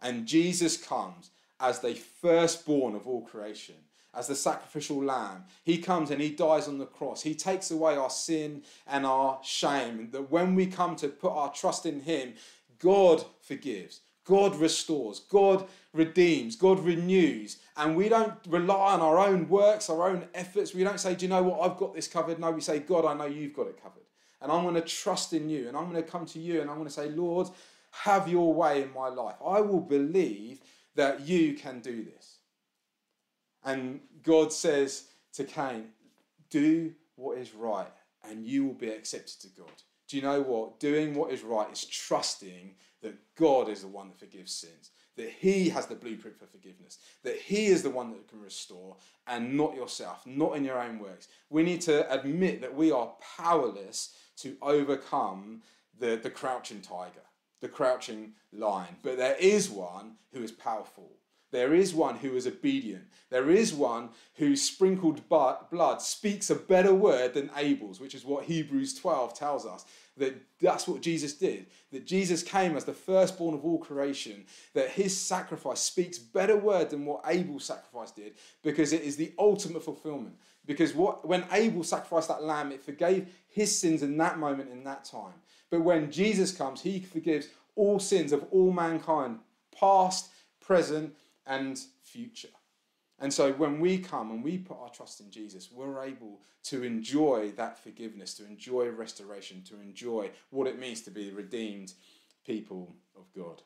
And 0.00 0.26
Jesus 0.26 0.76
comes 0.76 1.30
as 1.60 1.78
the 1.78 1.94
firstborn 1.94 2.96
of 2.96 3.06
all 3.06 3.22
creation 3.22 3.76
as 4.14 4.26
the 4.26 4.34
sacrificial 4.34 5.02
lamb. 5.02 5.44
He 5.64 5.78
comes 5.78 6.10
and 6.10 6.20
he 6.20 6.30
dies 6.30 6.68
on 6.68 6.78
the 6.78 6.86
cross. 6.86 7.22
He 7.22 7.34
takes 7.34 7.70
away 7.70 7.96
our 7.96 8.10
sin 8.10 8.62
and 8.86 9.06
our 9.06 9.38
shame. 9.42 10.10
That 10.12 10.30
when 10.30 10.54
we 10.54 10.66
come 10.66 10.96
to 10.96 11.08
put 11.08 11.32
our 11.32 11.52
trust 11.52 11.86
in 11.86 12.00
him, 12.00 12.34
God 12.78 13.24
forgives, 13.40 14.00
God 14.24 14.54
restores, 14.56 15.20
God 15.20 15.66
redeems, 15.92 16.56
God 16.56 16.80
renews. 16.80 17.58
And 17.76 17.96
we 17.96 18.08
don't 18.08 18.34
rely 18.48 18.94
on 18.94 19.00
our 19.00 19.18
own 19.18 19.48
works, 19.48 19.90
our 19.90 20.08
own 20.08 20.26
efforts. 20.34 20.74
We 20.74 20.84
don't 20.84 21.00
say, 21.00 21.14
Do 21.14 21.24
you 21.24 21.30
know 21.30 21.42
what? 21.42 21.60
I've 21.60 21.78
got 21.78 21.94
this 21.94 22.08
covered. 22.08 22.38
No, 22.38 22.50
we 22.50 22.60
say, 22.60 22.78
God, 22.78 23.04
I 23.04 23.14
know 23.14 23.26
you've 23.26 23.54
got 23.54 23.66
it 23.66 23.82
covered. 23.82 24.02
And 24.40 24.50
I'm 24.50 24.62
going 24.62 24.74
to 24.74 24.80
trust 24.82 25.32
in 25.32 25.48
you. 25.48 25.68
And 25.68 25.76
I'm 25.76 25.90
going 25.90 26.02
to 26.02 26.08
come 26.08 26.26
to 26.26 26.38
you 26.38 26.60
and 26.60 26.70
I'm 26.70 26.76
going 26.76 26.88
to 26.88 26.94
say, 26.94 27.08
Lord, 27.08 27.48
have 27.92 28.28
your 28.28 28.52
way 28.52 28.82
in 28.82 28.92
my 28.92 29.08
life. 29.08 29.36
I 29.44 29.60
will 29.60 29.80
believe 29.80 30.60
that 30.94 31.20
you 31.20 31.54
can 31.54 31.80
do 31.80 32.04
this. 32.04 32.38
And 33.64 34.00
God 34.22 34.52
says 34.52 35.04
to 35.34 35.44
Cain, 35.44 35.86
Do 36.50 36.92
what 37.16 37.38
is 37.38 37.54
right, 37.54 37.86
and 38.28 38.44
you 38.44 38.66
will 38.66 38.74
be 38.74 38.88
accepted 38.88 39.40
to 39.42 39.48
God. 39.60 39.82
Do 40.12 40.18
you 40.18 40.24
know 40.24 40.42
what? 40.42 40.78
Doing 40.78 41.14
what 41.14 41.32
is 41.32 41.42
right 41.42 41.72
is 41.72 41.86
trusting 41.86 42.74
that 43.00 43.14
God 43.34 43.70
is 43.70 43.80
the 43.80 43.88
one 43.88 44.08
that 44.08 44.18
forgives 44.18 44.52
sins, 44.52 44.90
that 45.16 45.30
He 45.30 45.70
has 45.70 45.86
the 45.86 45.94
blueprint 45.94 46.38
for 46.38 46.44
forgiveness, 46.44 46.98
that 47.22 47.36
He 47.36 47.68
is 47.68 47.82
the 47.82 47.88
one 47.88 48.10
that 48.10 48.28
can 48.28 48.42
restore, 48.42 48.98
and 49.26 49.56
not 49.56 49.74
yourself, 49.74 50.26
not 50.26 50.54
in 50.54 50.66
your 50.66 50.78
own 50.78 50.98
works. 50.98 51.28
We 51.48 51.62
need 51.62 51.80
to 51.82 52.12
admit 52.12 52.60
that 52.60 52.74
we 52.74 52.92
are 52.92 53.14
powerless 53.38 54.14
to 54.40 54.54
overcome 54.60 55.62
the, 55.98 56.20
the 56.22 56.28
crouching 56.28 56.82
tiger, 56.82 57.24
the 57.62 57.68
crouching 57.68 58.34
lion. 58.52 58.96
But 59.02 59.16
there 59.16 59.36
is 59.36 59.70
one 59.70 60.16
who 60.34 60.42
is 60.42 60.52
powerful 60.52 61.12
there 61.52 61.74
is 61.74 61.94
one 61.94 62.16
who 62.16 62.34
is 62.34 62.46
obedient. 62.46 63.04
There 63.28 63.50
is 63.50 63.74
one 63.74 64.08
who 64.36 64.56
sprinkled 64.56 65.28
blood 65.28 66.00
speaks 66.00 66.48
a 66.48 66.54
better 66.54 66.94
word 66.94 67.34
than 67.34 67.50
Abel's, 67.56 68.00
which 68.00 68.14
is 68.14 68.24
what 68.24 68.44
Hebrews 68.44 68.94
12 68.94 69.34
tells 69.34 69.66
us. 69.66 69.84
That 70.16 70.34
that's 70.60 70.86
what 70.86 71.00
Jesus 71.00 71.34
did. 71.34 71.66
That 71.90 72.06
Jesus 72.06 72.42
came 72.42 72.76
as 72.76 72.84
the 72.84 72.92
firstborn 72.92 73.54
of 73.54 73.64
all 73.64 73.78
creation. 73.78 74.44
That 74.74 74.90
his 74.90 75.18
sacrifice 75.18 75.80
speaks 75.80 76.18
better 76.18 76.56
word 76.56 76.90
than 76.90 77.06
what 77.06 77.22
Abel's 77.26 77.64
sacrifice 77.64 78.10
did, 78.10 78.34
because 78.62 78.92
it 78.92 79.02
is 79.02 79.16
the 79.16 79.32
ultimate 79.38 79.82
fulfillment. 79.82 80.34
Because 80.66 80.94
what 80.94 81.26
when 81.26 81.46
Abel 81.50 81.82
sacrificed 81.82 82.28
that 82.28 82.44
lamb, 82.44 82.72
it 82.72 82.84
forgave 82.84 83.28
his 83.48 83.76
sins 83.76 84.02
in 84.02 84.16
that 84.18 84.38
moment, 84.38 84.70
in 84.70 84.84
that 84.84 85.04
time. 85.04 85.34
But 85.70 85.80
when 85.80 86.10
Jesus 86.10 86.52
comes, 86.52 86.82
he 86.82 87.00
forgives 87.00 87.48
all 87.74 87.98
sins 87.98 88.32
of 88.32 88.44
all 88.50 88.70
mankind, 88.70 89.38
past, 89.78 90.28
present, 90.60 91.14
and 91.46 91.80
future. 92.02 92.48
And 93.22 93.32
so 93.32 93.52
when 93.52 93.78
we 93.78 93.98
come 93.98 94.32
and 94.32 94.42
we 94.42 94.58
put 94.58 94.78
our 94.80 94.90
trust 94.90 95.20
in 95.20 95.30
Jesus, 95.30 95.70
we're 95.70 96.02
able 96.02 96.40
to 96.64 96.82
enjoy 96.82 97.52
that 97.56 97.78
forgiveness, 97.78 98.34
to 98.34 98.44
enjoy 98.44 98.88
restoration, 98.90 99.62
to 99.68 99.80
enjoy 99.80 100.30
what 100.50 100.66
it 100.66 100.80
means 100.80 101.02
to 101.02 101.12
be 101.12 101.30
redeemed 101.30 101.92
people 102.44 102.96
of 103.16 103.32
God. 103.32 103.62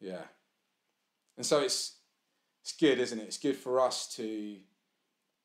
Yeah. 0.00 0.24
And 1.36 1.46
so 1.46 1.60
it's 1.60 1.94
it's 2.60 2.72
good, 2.72 2.98
isn't 2.98 3.18
it? 3.20 3.22
It's 3.22 3.38
good 3.38 3.56
for 3.56 3.80
us 3.80 4.08
to 4.16 4.56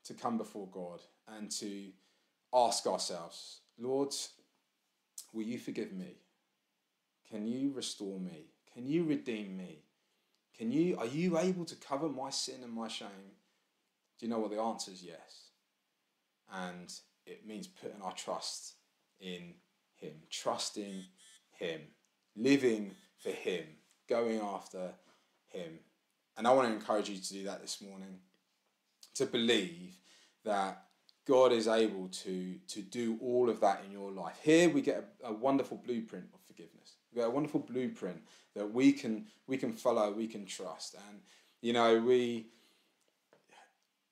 to 0.05 0.13
come 0.15 0.39
before 0.39 0.67
God 0.71 1.01
and 1.27 1.51
to 1.51 1.89
ask 2.55 2.87
ourselves, 2.87 3.61
Lord, 3.77 4.15
will 5.31 5.43
you 5.43 5.59
forgive 5.59 5.93
me? 5.93 6.15
Can 7.29 7.45
you 7.45 7.71
restore 7.71 8.19
me? 8.19 8.47
Can 8.73 8.87
you 8.87 9.03
redeem 9.03 9.57
me? 9.57 9.83
Can 10.57 10.71
you, 10.71 10.97
are 10.97 11.05
you 11.05 11.37
able 11.37 11.65
to 11.65 11.75
cover 11.75 12.09
my 12.09 12.29
sin 12.29 12.63
and 12.63 12.73
my 12.73 12.87
shame? 12.87 13.35
Do 14.19 14.25
you 14.25 14.29
know 14.31 14.39
what 14.39 14.51
the 14.51 14.59
answer 14.59 14.91
is? 14.91 15.03
Yes. 15.03 15.49
and 16.53 16.93
it 17.25 17.45
means 17.45 17.67
putting 17.67 18.01
our 18.01 18.13
trust 18.13 18.75
in 19.19 19.53
Him, 19.95 20.13
trusting 20.29 21.03
Him, 21.51 21.81
living 22.35 22.91
for 23.17 23.29
Him, 23.31 23.63
going 24.07 24.39
after 24.39 24.91
Him. 25.47 25.79
And 26.37 26.47
I 26.47 26.53
want 26.53 26.67
to 26.69 26.73
encourage 26.73 27.09
you 27.09 27.17
to 27.17 27.33
do 27.33 27.43
that 27.45 27.61
this 27.61 27.81
morning, 27.81 28.19
to 29.15 29.25
believe 29.25 29.95
that 30.45 30.83
God 31.27 31.51
is 31.51 31.67
able 31.67 32.07
to, 32.07 32.55
to 32.67 32.81
do 32.81 33.17
all 33.21 33.49
of 33.49 33.59
that 33.59 33.81
in 33.85 33.91
your 33.91 34.11
life. 34.11 34.37
Here 34.41 34.69
we 34.69 34.81
get 34.81 35.03
a, 35.23 35.27
a 35.27 35.33
wonderful 35.33 35.77
blueprint 35.77 36.27
of 36.33 36.39
forgiveness. 36.47 36.96
We 37.11 37.19
get 37.21 37.27
a 37.27 37.31
wonderful 37.31 37.61
blueprint 37.61 38.21
that 38.55 38.71
we 38.73 38.93
can 38.93 39.25
we 39.47 39.57
can 39.57 39.73
follow, 39.73 40.11
we 40.11 40.27
can 40.27 40.45
trust. 40.45 40.95
And 41.09 41.19
you 41.61 41.73
know, 41.73 41.99
we 41.99 42.47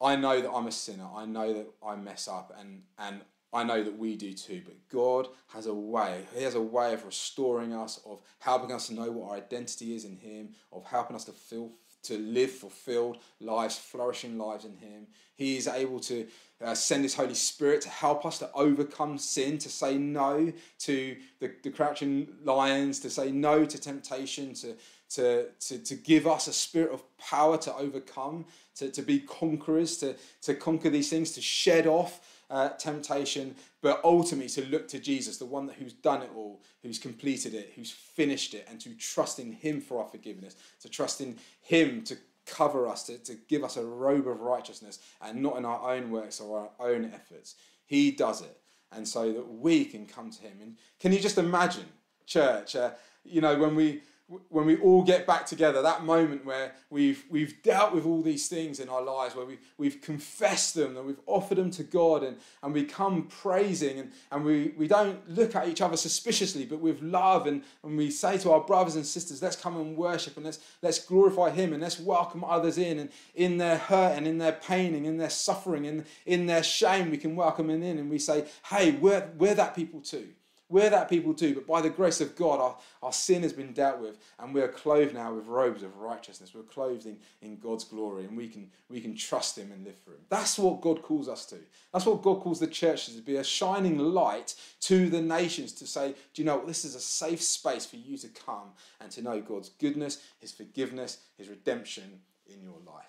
I 0.02 0.16
know 0.16 0.42
that 0.42 0.52
I'm 0.52 0.68
a 0.68 0.72
sinner. 0.72 1.08
I 1.16 1.26
know 1.26 1.54
that 1.54 1.68
I 1.86 1.96
mess 1.96 2.28
up 2.28 2.54
and 2.60 2.84
and 2.98 3.22
I 3.56 3.64
know 3.64 3.82
that 3.82 3.98
we 3.98 4.18
do 4.18 4.34
too, 4.34 4.62
but 4.66 4.76
God 4.90 5.30
has 5.48 5.66
a 5.68 5.74
way. 5.74 6.26
He 6.36 6.44
has 6.44 6.56
a 6.56 6.62
way 6.62 6.94
of 6.94 7.06
restoring 7.06 7.74
us, 7.74 8.02
of 8.06 8.20
helping 8.40 8.74
us 8.74 8.88
to 8.88 8.94
know 8.94 9.10
what 9.10 9.30
our 9.30 9.38
identity 9.38 9.96
is 9.96 10.04
in 10.04 10.18
Him, 10.18 10.50
of 10.74 10.84
helping 10.84 11.16
us 11.16 11.24
to 11.26 11.32
feel 11.32 11.72
to 12.06 12.18
live 12.18 12.52
fulfilled 12.52 13.18
lives, 13.40 13.78
flourishing 13.78 14.38
lives 14.38 14.66
in 14.66 14.76
Him. 14.78 15.08
He 15.36 15.58
is 15.58 15.68
able 15.68 16.00
to 16.02 16.28
uh, 16.64 16.74
send 16.74 17.04
His 17.04 17.16
Holy 17.16 17.34
Spirit 17.34 17.82
to 17.82 17.90
help 17.90 18.26
us 18.26 18.40
to 18.40 18.50
overcome 18.54 19.18
sin, 19.18 19.58
to 19.60 19.70
say 19.70 19.98
no 19.98 20.52
to 20.80 21.18
the, 21.40 21.52
the 21.64 21.70
crouching 21.70 22.28
lions, 22.44 23.00
to 23.02 23.10
say 23.10 23.32
no 23.32 23.66
to 23.66 23.78
temptation, 23.78 24.54
to, 24.56 24.76
to, 25.10 25.48
to, 25.60 25.78
to 25.80 25.96
give 25.96 26.28
us 26.28 26.48
a 26.48 26.54
spirit 26.54 26.92
of 26.92 27.04
power 27.18 27.58
to 27.58 27.76
overcome, 27.76 28.46
to, 28.76 28.90
to 28.90 29.02
be 29.02 29.20
conquerors, 29.20 29.98
to, 29.98 30.16
to 30.42 30.56
conquer 30.56 30.90
these 30.90 31.10
things, 31.10 31.32
to 31.32 31.42
shed 31.42 31.88
off 31.88 32.35
uh, 32.50 32.70
temptation, 32.70 33.56
but 33.82 34.02
ultimately 34.04 34.50
to 34.50 34.66
look 34.68 34.88
to 34.90 35.00
Jesus, 35.00 35.38
the 35.38 35.46
one 35.46 35.66
that, 35.66 35.76
who's 35.76 35.94
done 35.94 36.22
it 36.22 36.30
all, 36.36 36.62
who's 36.84 37.00
completed 37.00 37.54
it, 37.54 37.74
who's 37.76 37.92
finished 37.92 38.54
it, 38.54 38.68
and 38.70 38.80
to 38.82 38.94
trust 38.96 39.40
in 39.40 39.52
Him 39.52 39.82
for 39.82 40.00
our 40.00 40.08
forgiveness, 40.08 40.56
to 40.82 40.90
trust 40.90 41.22
in 41.22 41.36
Him 41.62 42.04
to 42.04 42.18
cover 42.46 42.88
us, 42.88 43.04
to, 43.04 43.18
to 43.20 43.36
give 43.48 43.64
us 43.64 43.78
a 43.78 43.84
robe 43.84 44.28
of 44.28 44.42
righteousness, 44.42 45.00
and 45.22 45.42
not 45.42 45.58
in 45.58 45.66
our 45.66 45.94
own 45.94 46.12
works 46.12 46.40
or 46.40 46.60
our 46.60 46.88
own 46.88 47.12
efforts. 47.14 47.56
He 47.86 48.12
does 48.12 48.42
it, 48.42 48.58
and 48.92 49.08
so 49.08 49.32
that 49.34 49.48
we 49.48 49.86
can 49.86 50.06
come 50.06 50.30
to 50.32 50.42
Him. 50.42 50.58
And 50.62 50.78
can 51.00 51.12
you 51.12 51.20
just 51.20 51.38
imagine, 51.38 51.86
church, 52.26 52.76
uh, 52.76 52.92
you 53.24 53.42
know, 53.42 53.58
when 53.58 53.76
we 53.76 54.02
when 54.50 54.66
we 54.66 54.78
all 54.78 55.04
get 55.04 55.28
back 55.28 55.46
together, 55.46 55.84
that 55.84 56.04
moment 56.04 56.44
where 56.46 56.74
we've, 56.90 57.24
we've 57.30 57.62
dealt 57.62 57.94
with 57.94 58.08
all 58.08 58.24
these 58.24 58.48
things 58.48 58.80
in 58.80 58.90
our 58.90 59.02
lives, 59.02 59.36
where 59.36 59.46
we, 59.46 59.60
we've 59.78 60.02
confessed 60.02 60.74
them 60.74 60.98
and 60.98 61.06
we've 61.06 61.20
offered 61.28 61.60
them 61.60 61.70
to 61.70 61.84
God 61.84 62.24
and, 62.24 62.38
and 62.64 62.74
we 62.74 62.86
come 62.86 63.28
praising 63.28 64.00
and, 64.00 64.12
and 64.32 64.44
we, 64.44 64.74
we 64.78 64.88
don't 64.88 65.30
look 65.30 65.56
at 65.56 65.68
each 65.68 65.80
other 65.80 65.96
suspiciously, 65.96 66.66
but 66.66 66.80
with 66.80 67.04
love 67.04 67.46
and, 67.46 67.62
and 67.84 67.96
we 67.96 68.10
say 68.10 68.36
to 68.40 68.52
our 68.52 68.62
brothers 68.62 68.96
and 68.96 69.06
sisters, 69.06 69.44
let's 69.44 69.56
come 69.56 69.78
and 69.78 69.96
worship 69.96 70.36
and 70.38 70.46
let's, 70.46 70.60
let's 70.82 71.06
glorify 71.06 71.52
Him 71.52 71.74
and 71.74 71.84
let's 71.84 72.00
welcome 72.00 72.44
others 72.44 72.80
in 72.80 72.98
and 72.98 73.12
in 73.36 73.58
their 73.58 73.78
hurt 73.78 74.18
and 74.18 74.28
in 74.28 74.40
their 74.40 74.54
pain 74.54 74.96
and 74.96 75.06
in 75.06 75.18
their 75.18 75.30
suffering 75.30 75.86
and 75.86 76.04
in 76.26 76.48
their 76.48 76.64
shame, 76.64 77.12
we 77.12 77.18
can 77.18 77.36
welcome 77.36 77.68
them 77.68 77.84
in 77.84 78.00
and 78.00 78.10
we 78.10 78.18
say, 78.18 78.46
hey, 78.70 78.92
we're, 78.92 79.30
we're 79.38 79.54
that 79.54 79.76
people 79.76 80.02
too. 80.02 80.30
We're 80.76 80.90
that 80.90 81.08
people 81.08 81.34
too, 81.34 81.54
but 81.54 81.66
by 81.66 81.80
the 81.80 81.90
grace 81.90 82.20
of 82.20 82.36
God, 82.36 82.60
our, 82.60 82.76
our 83.02 83.14
sin 83.14 83.44
has 83.44 83.54
been 83.54 83.72
dealt 83.72 84.02
with, 84.02 84.18
and 84.38 84.54
we're 84.54 84.68
clothed 84.68 85.14
now 85.14 85.34
with 85.34 85.48
robes 85.48 85.84
of 85.84 85.96
righteousness. 86.00 86.52
We're 86.54 86.64
clothed 86.64 87.06
in, 87.06 87.16
in 87.42 87.56
God's 87.60 87.86
glory, 87.86 88.26
and 88.26 88.36
we 88.36 88.50
can, 88.50 88.70
we 88.90 89.00
can 89.00 89.16
trust 89.16 89.58
Him 89.58 89.72
and 89.72 89.86
live 89.86 89.96
for 90.04 90.12
Him. 90.12 90.20
That's 90.28 90.60
what 90.60 90.82
God 90.82 91.02
calls 91.02 91.30
us 91.30 91.46
to. 91.46 91.56
That's 91.94 92.06
what 92.06 92.22
God 92.22 92.42
calls 92.42 92.60
the 92.60 92.68
church 92.68 93.06
to 93.06 93.22
be 93.22 93.38
a 93.38 93.44
shining 93.46 94.00
light 94.00 94.56
to 94.82 95.10
the 95.10 95.22
nations 95.22 95.72
to 95.76 95.88
say, 95.88 96.14
Do 96.34 96.42
you 96.42 96.46
know 96.46 96.58
what? 96.58 96.68
This 96.68 96.84
is 96.84 96.94
a 96.94 97.00
safe 97.00 97.42
space 97.42 97.86
for 97.86 97.96
you 97.96 98.18
to 98.18 98.28
come 98.28 98.74
and 99.00 99.10
to 99.12 99.22
know 99.22 99.40
God's 99.40 99.70
goodness, 99.70 100.24
His 100.40 100.52
forgiveness, 100.52 101.20
His 101.38 101.48
redemption 101.48 102.20
in 102.54 102.62
your 102.62 102.80
life. 102.86 103.06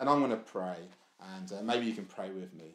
And 0.00 0.08
I'm 0.08 0.18
going 0.18 0.32
to 0.32 0.38
pray, 0.38 0.78
and 1.36 1.52
uh, 1.52 1.62
maybe 1.62 1.86
you 1.86 1.94
can 1.94 2.06
pray 2.06 2.30
with 2.30 2.52
me. 2.52 2.74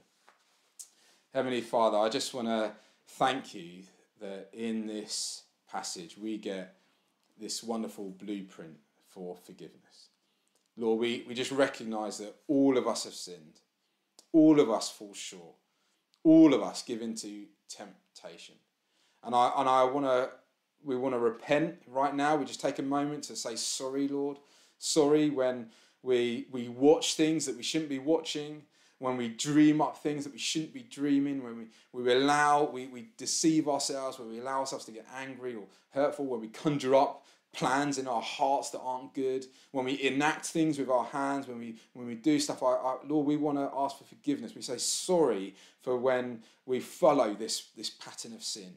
Heavenly 1.34 1.60
Father, 1.60 1.98
I 1.98 2.08
just 2.08 2.34
want 2.34 2.48
to 2.48 2.72
thank 3.10 3.54
you 3.54 3.84
that 4.22 4.50
in 4.54 4.88
this 4.88 5.44
passage 5.70 6.18
we 6.18 6.38
get 6.38 6.76
this 7.40 7.64
wonderful 7.64 8.12
blueprint 8.12 8.78
for 9.08 9.36
forgiveness. 9.36 10.10
Lord, 10.78 11.00
we, 11.00 11.26
we 11.28 11.34
just 11.34 11.52
recognize 11.52 12.20
that 12.20 12.36
all 12.48 12.78
of 12.78 12.88
us 12.88 13.04
have 13.04 13.14
sinned, 13.14 13.60
all 14.32 14.60
of 14.60 14.70
us 14.70 14.90
fall 14.90 15.14
short, 15.14 15.56
all 16.24 16.54
of 16.54 16.62
us 16.62 16.84
give 16.84 17.02
into 17.02 17.46
temptation. 17.68 18.56
And 19.24 19.36
I 19.36 19.52
and 19.58 19.68
I 19.68 19.84
wanna 19.84 20.30
we 20.84 20.96
want 20.96 21.14
to 21.14 21.20
repent 21.20 21.82
right 21.88 22.16
now. 22.16 22.36
We 22.36 22.46
just 22.46 22.62
take 22.62 22.80
a 22.80 22.84
moment 22.84 23.24
to 23.26 23.36
say 23.36 23.56
sorry, 23.56 24.08
Lord. 24.08 24.38
Sorry 24.78 25.30
when 25.30 25.70
we 26.02 26.48
we 26.52 26.70
watch 26.70 27.16
things 27.16 27.46
that 27.46 27.58
we 27.58 27.64
shouldn't 27.64 27.90
be 27.90 28.00
watching 28.00 28.64
when 29.02 29.18
we 29.18 29.30
dream 29.30 29.82
up 29.82 29.98
things 29.98 30.24
that 30.24 30.32
we 30.32 30.38
shouldn't 30.38 30.76
be 30.76 30.84
dreaming, 30.84 31.44
when 31.44 31.58
we, 31.58 31.66
we 31.92 32.14
allow, 32.14 32.66
we, 32.66 32.86
we 32.86 33.08
deceive 33.18 33.68
ourselves, 33.68 34.20
when 34.20 34.30
we 34.30 34.40
allow 34.40 34.60
ourselves 34.60 34.86
to 34.86 34.92
get 34.92 35.08
angry 35.18 35.56
or 35.56 35.64
hurtful, 35.90 36.28
when 36.28 36.40
we 36.40 36.48
conjure 36.50 36.94
up 36.94 37.26
plans 37.52 37.98
in 37.98 38.08
our 38.08 38.22
hearts 38.22 38.70
that 38.70 38.80
aren't 38.80 39.12
good, 39.16 39.48
when 39.72 39.86
we 39.86 40.00
enact 40.04 40.46
things 40.46 40.78
with 40.78 40.88
our 40.88 41.06
hands, 41.06 41.48
when 41.48 41.58
we 41.58 41.78
when 41.94 42.06
we 42.06 42.14
do 42.14 42.40
stuff, 42.40 42.62
I, 42.62 42.74
I, 42.74 42.98
Lord, 43.08 43.26
we 43.26 43.38
want 43.38 43.58
to 43.58 43.72
ask 43.76 43.98
for 43.98 44.04
forgiveness. 44.04 44.54
We 44.54 44.62
say 44.62 44.78
sorry 44.78 45.56
for 45.82 45.98
when 45.98 46.44
we 46.68 46.80
follow 46.80 47.34
this 47.34 47.70
this 47.76 47.90
pattern 47.90 48.34
of 48.34 48.44
sin. 48.44 48.72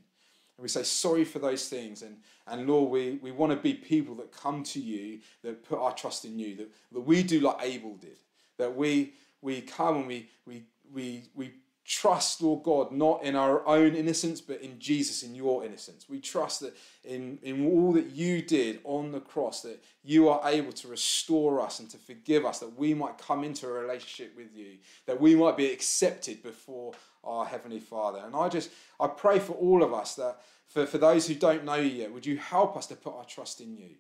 And 0.57 0.63
we 0.63 0.69
say 0.69 0.85
sorry 0.85 1.25
for 1.25 1.39
those 1.39 1.69
things. 1.69 2.01
And, 2.01 2.17
and 2.47 2.67
Lord, 2.67 2.91
we, 2.91 3.19
we 3.21 3.31
want 3.31 3.53
to 3.53 3.57
be 3.57 3.75
people 3.75 4.15
that 4.15 4.33
come 4.33 4.63
to 4.63 4.81
you, 4.81 5.19
that 5.43 5.69
put 5.69 5.79
our 5.79 5.93
trust 5.93 6.25
in 6.25 6.39
you, 6.39 6.57
that, 6.57 6.71
that 6.93 7.01
we 7.01 7.23
do 7.23 7.41
like 7.41 7.57
Abel 7.61 7.97
did, 7.97 8.17
that 8.57 8.75
we 8.75 9.13
we 9.45 9.61
come 9.61 9.97
and 9.97 10.07
we, 10.07 10.29
we, 10.47 10.65
we, 10.91 11.25
we 11.35 11.53
trust, 11.85 12.41
Lord 12.41 12.63
God, 12.63 12.93
not 12.93 13.23
in 13.23 13.37
our 13.37 13.67
own 13.69 13.95
innocence, 13.95 14.41
but 14.41 14.63
in 14.63 14.79
Jesus, 14.79 15.23
in 15.23 15.35
your 15.35 15.65
innocence. 15.65 16.09
We 16.09 16.19
trust 16.19 16.61
that 16.61 16.75
in, 17.05 17.39
in 17.43 17.67
all 17.67 17.93
that 17.93 18.07
you 18.07 18.41
did 18.41 18.81
on 18.85 19.13
the 19.13 19.21
cross, 19.21 19.61
that 19.63 19.85
you 20.03 20.31
are 20.31 20.41
able 20.49 20.73
to 20.73 20.89
restore 20.89 21.61
us 21.61 21.79
and 21.79 21.91
to 21.91 21.99
forgive 21.99 22.47
us, 22.47 22.61
that 22.61 22.79
we 22.79 22.95
might 22.95 23.19
come 23.19 23.45
into 23.45 23.69
a 23.69 23.73
relationship 23.73 24.35
with 24.35 24.57
you, 24.57 24.79
that 25.07 25.21
we 25.21 25.35
might 25.35 25.59
be 25.59 25.71
accepted 25.71 26.43
before 26.43 26.95
our 27.23 27.45
Heavenly 27.45 27.81
Father. 27.81 28.23
And 28.25 28.35
I 28.35 28.49
just, 28.49 28.71
I 28.99 29.09
pray 29.09 29.39
for 29.39 29.53
all 29.53 29.83
of 29.83 29.93
us 29.93 30.15
that 30.15 30.41
for, 30.67 30.87
for 30.87 30.97
those 30.97 31.29
who 31.29 31.35
don't 31.35 31.65
know 31.65 31.75
you 31.75 31.91
yet, 31.91 32.13
would 32.13 32.25
you 32.25 32.39
help 32.39 32.79
us 32.79 32.87
to 32.87 32.97
put 32.97 33.15
our 33.15 33.27
trust 33.27 33.61
in 33.61 33.77
you? 33.77 33.91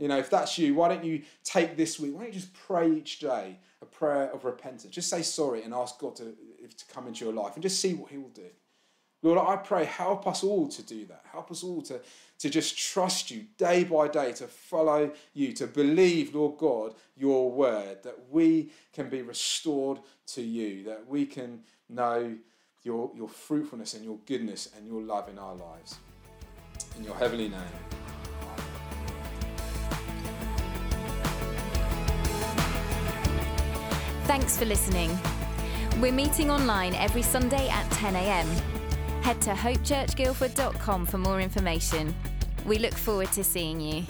You 0.00 0.08
know, 0.08 0.16
if 0.16 0.30
that's 0.30 0.56
you, 0.56 0.74
why 0.74 0.88
don't 0.88 1.04
you 1.04 1.22
take 1.44 1.76
this 1.76 2.00
week? 2.00 2.14
Why 2.14 2.22
don't 2.22 2.32
you 2.32 2.40
just 2.40 2.54
pray 2.54 2.90
each 2.90 3.18
day 3.18 3.58
a 3.82 3.84
prayer 3.84 4.32
of 4.32 4.46
repentance? 4.46 4.92
Just 4.94 5.10
say 5.10 5.20
sorry 5.20 5.62
and 5.62 5.74
ask 5.74 5.98
God 5.98 6.16
to, 6.16 6.24
to 6.24 6.84
come 6.92 7.06
into 7.06 7.22
your 7.22 7.34
life 7.34 7.52
and 7.54 7.62
just 7.62 7.80
see 7.80 7.92
what 7.92 8.10
He 8.10 8.16
will 8.16 8.30
do. 8.30 8.46
Lord, 9.22 9.38
I 9.38 9.56
pray, 9.56 9.84
help 9.84 10.26
us 10.26 10.42
all 10.42 10.66
to 10.68 10.82
do 10.82 11.04
that. 11.04 11.24
Help 11.30 11.50
us 11.50 11.62
all 11.62 11.82
to, 11.82 12.00
to 12.38 12.48
just 12.48 12.78
trust 12.78 13.30
you 13.30 13.44
day 13.58 13.84
by 13.84 14.08
day, 14.08 14.32
to 14.32 14.46
follow 14.46 15.10
you, 15.34 15.52
to 15.52 15.66
believe, 15.66 16.34
Lord 16.34 16.56
God, 16.56 16.94
your 17.14 17.50
word, 17.50 18.02
that 18.02 18.16
we 18.30 18.72
can 18.94 19.10
be 19.10 19.20
restored 19.20 19.98
to 20.28 20.40
you, 20.40 20.82
that 20.84 21.06
we 21.06 21.26
can 21.26 21.60
know 21.90 22.34
your, 22.82 23.10
your 23.14 23.28
fruitfulness 23.28 23.92
and 23.92 24.02
your 24.02 24.16
goodness 24.24 24.70
and 24.74 24.86
your 24.86 25.02
love 25.02 25.28
in 25.28 25.38
our 25.38 25.54
lives. 25.54 25.96
In 26.96 27.04
your 27.04 27.14
heavenly 27.16 27.50
name. 27.50 28.19
Thanks 34.30 34.56
for 34.56 34.64
listening. 34.64 35.10
We're 36.00 36.12
meeting 36.12 36.52
online 36.52 36.94
every 36.94 37.20
Sunday 37.20 37.68
at 37.68 37.84
10am. 37.90 38.46
Head 39.24 39.40
to 39.42 39.50
hopechurchguildford.com 39.50 41.06
for 41.06 41.18
more 41.18 41.40
information. 41.40 42.14
We 42.64 42.78
look 42.78 42.94
forward 42.94 43.32
to 43.32 43.42
seeing 43.42 43.80
you. 43.80 44.04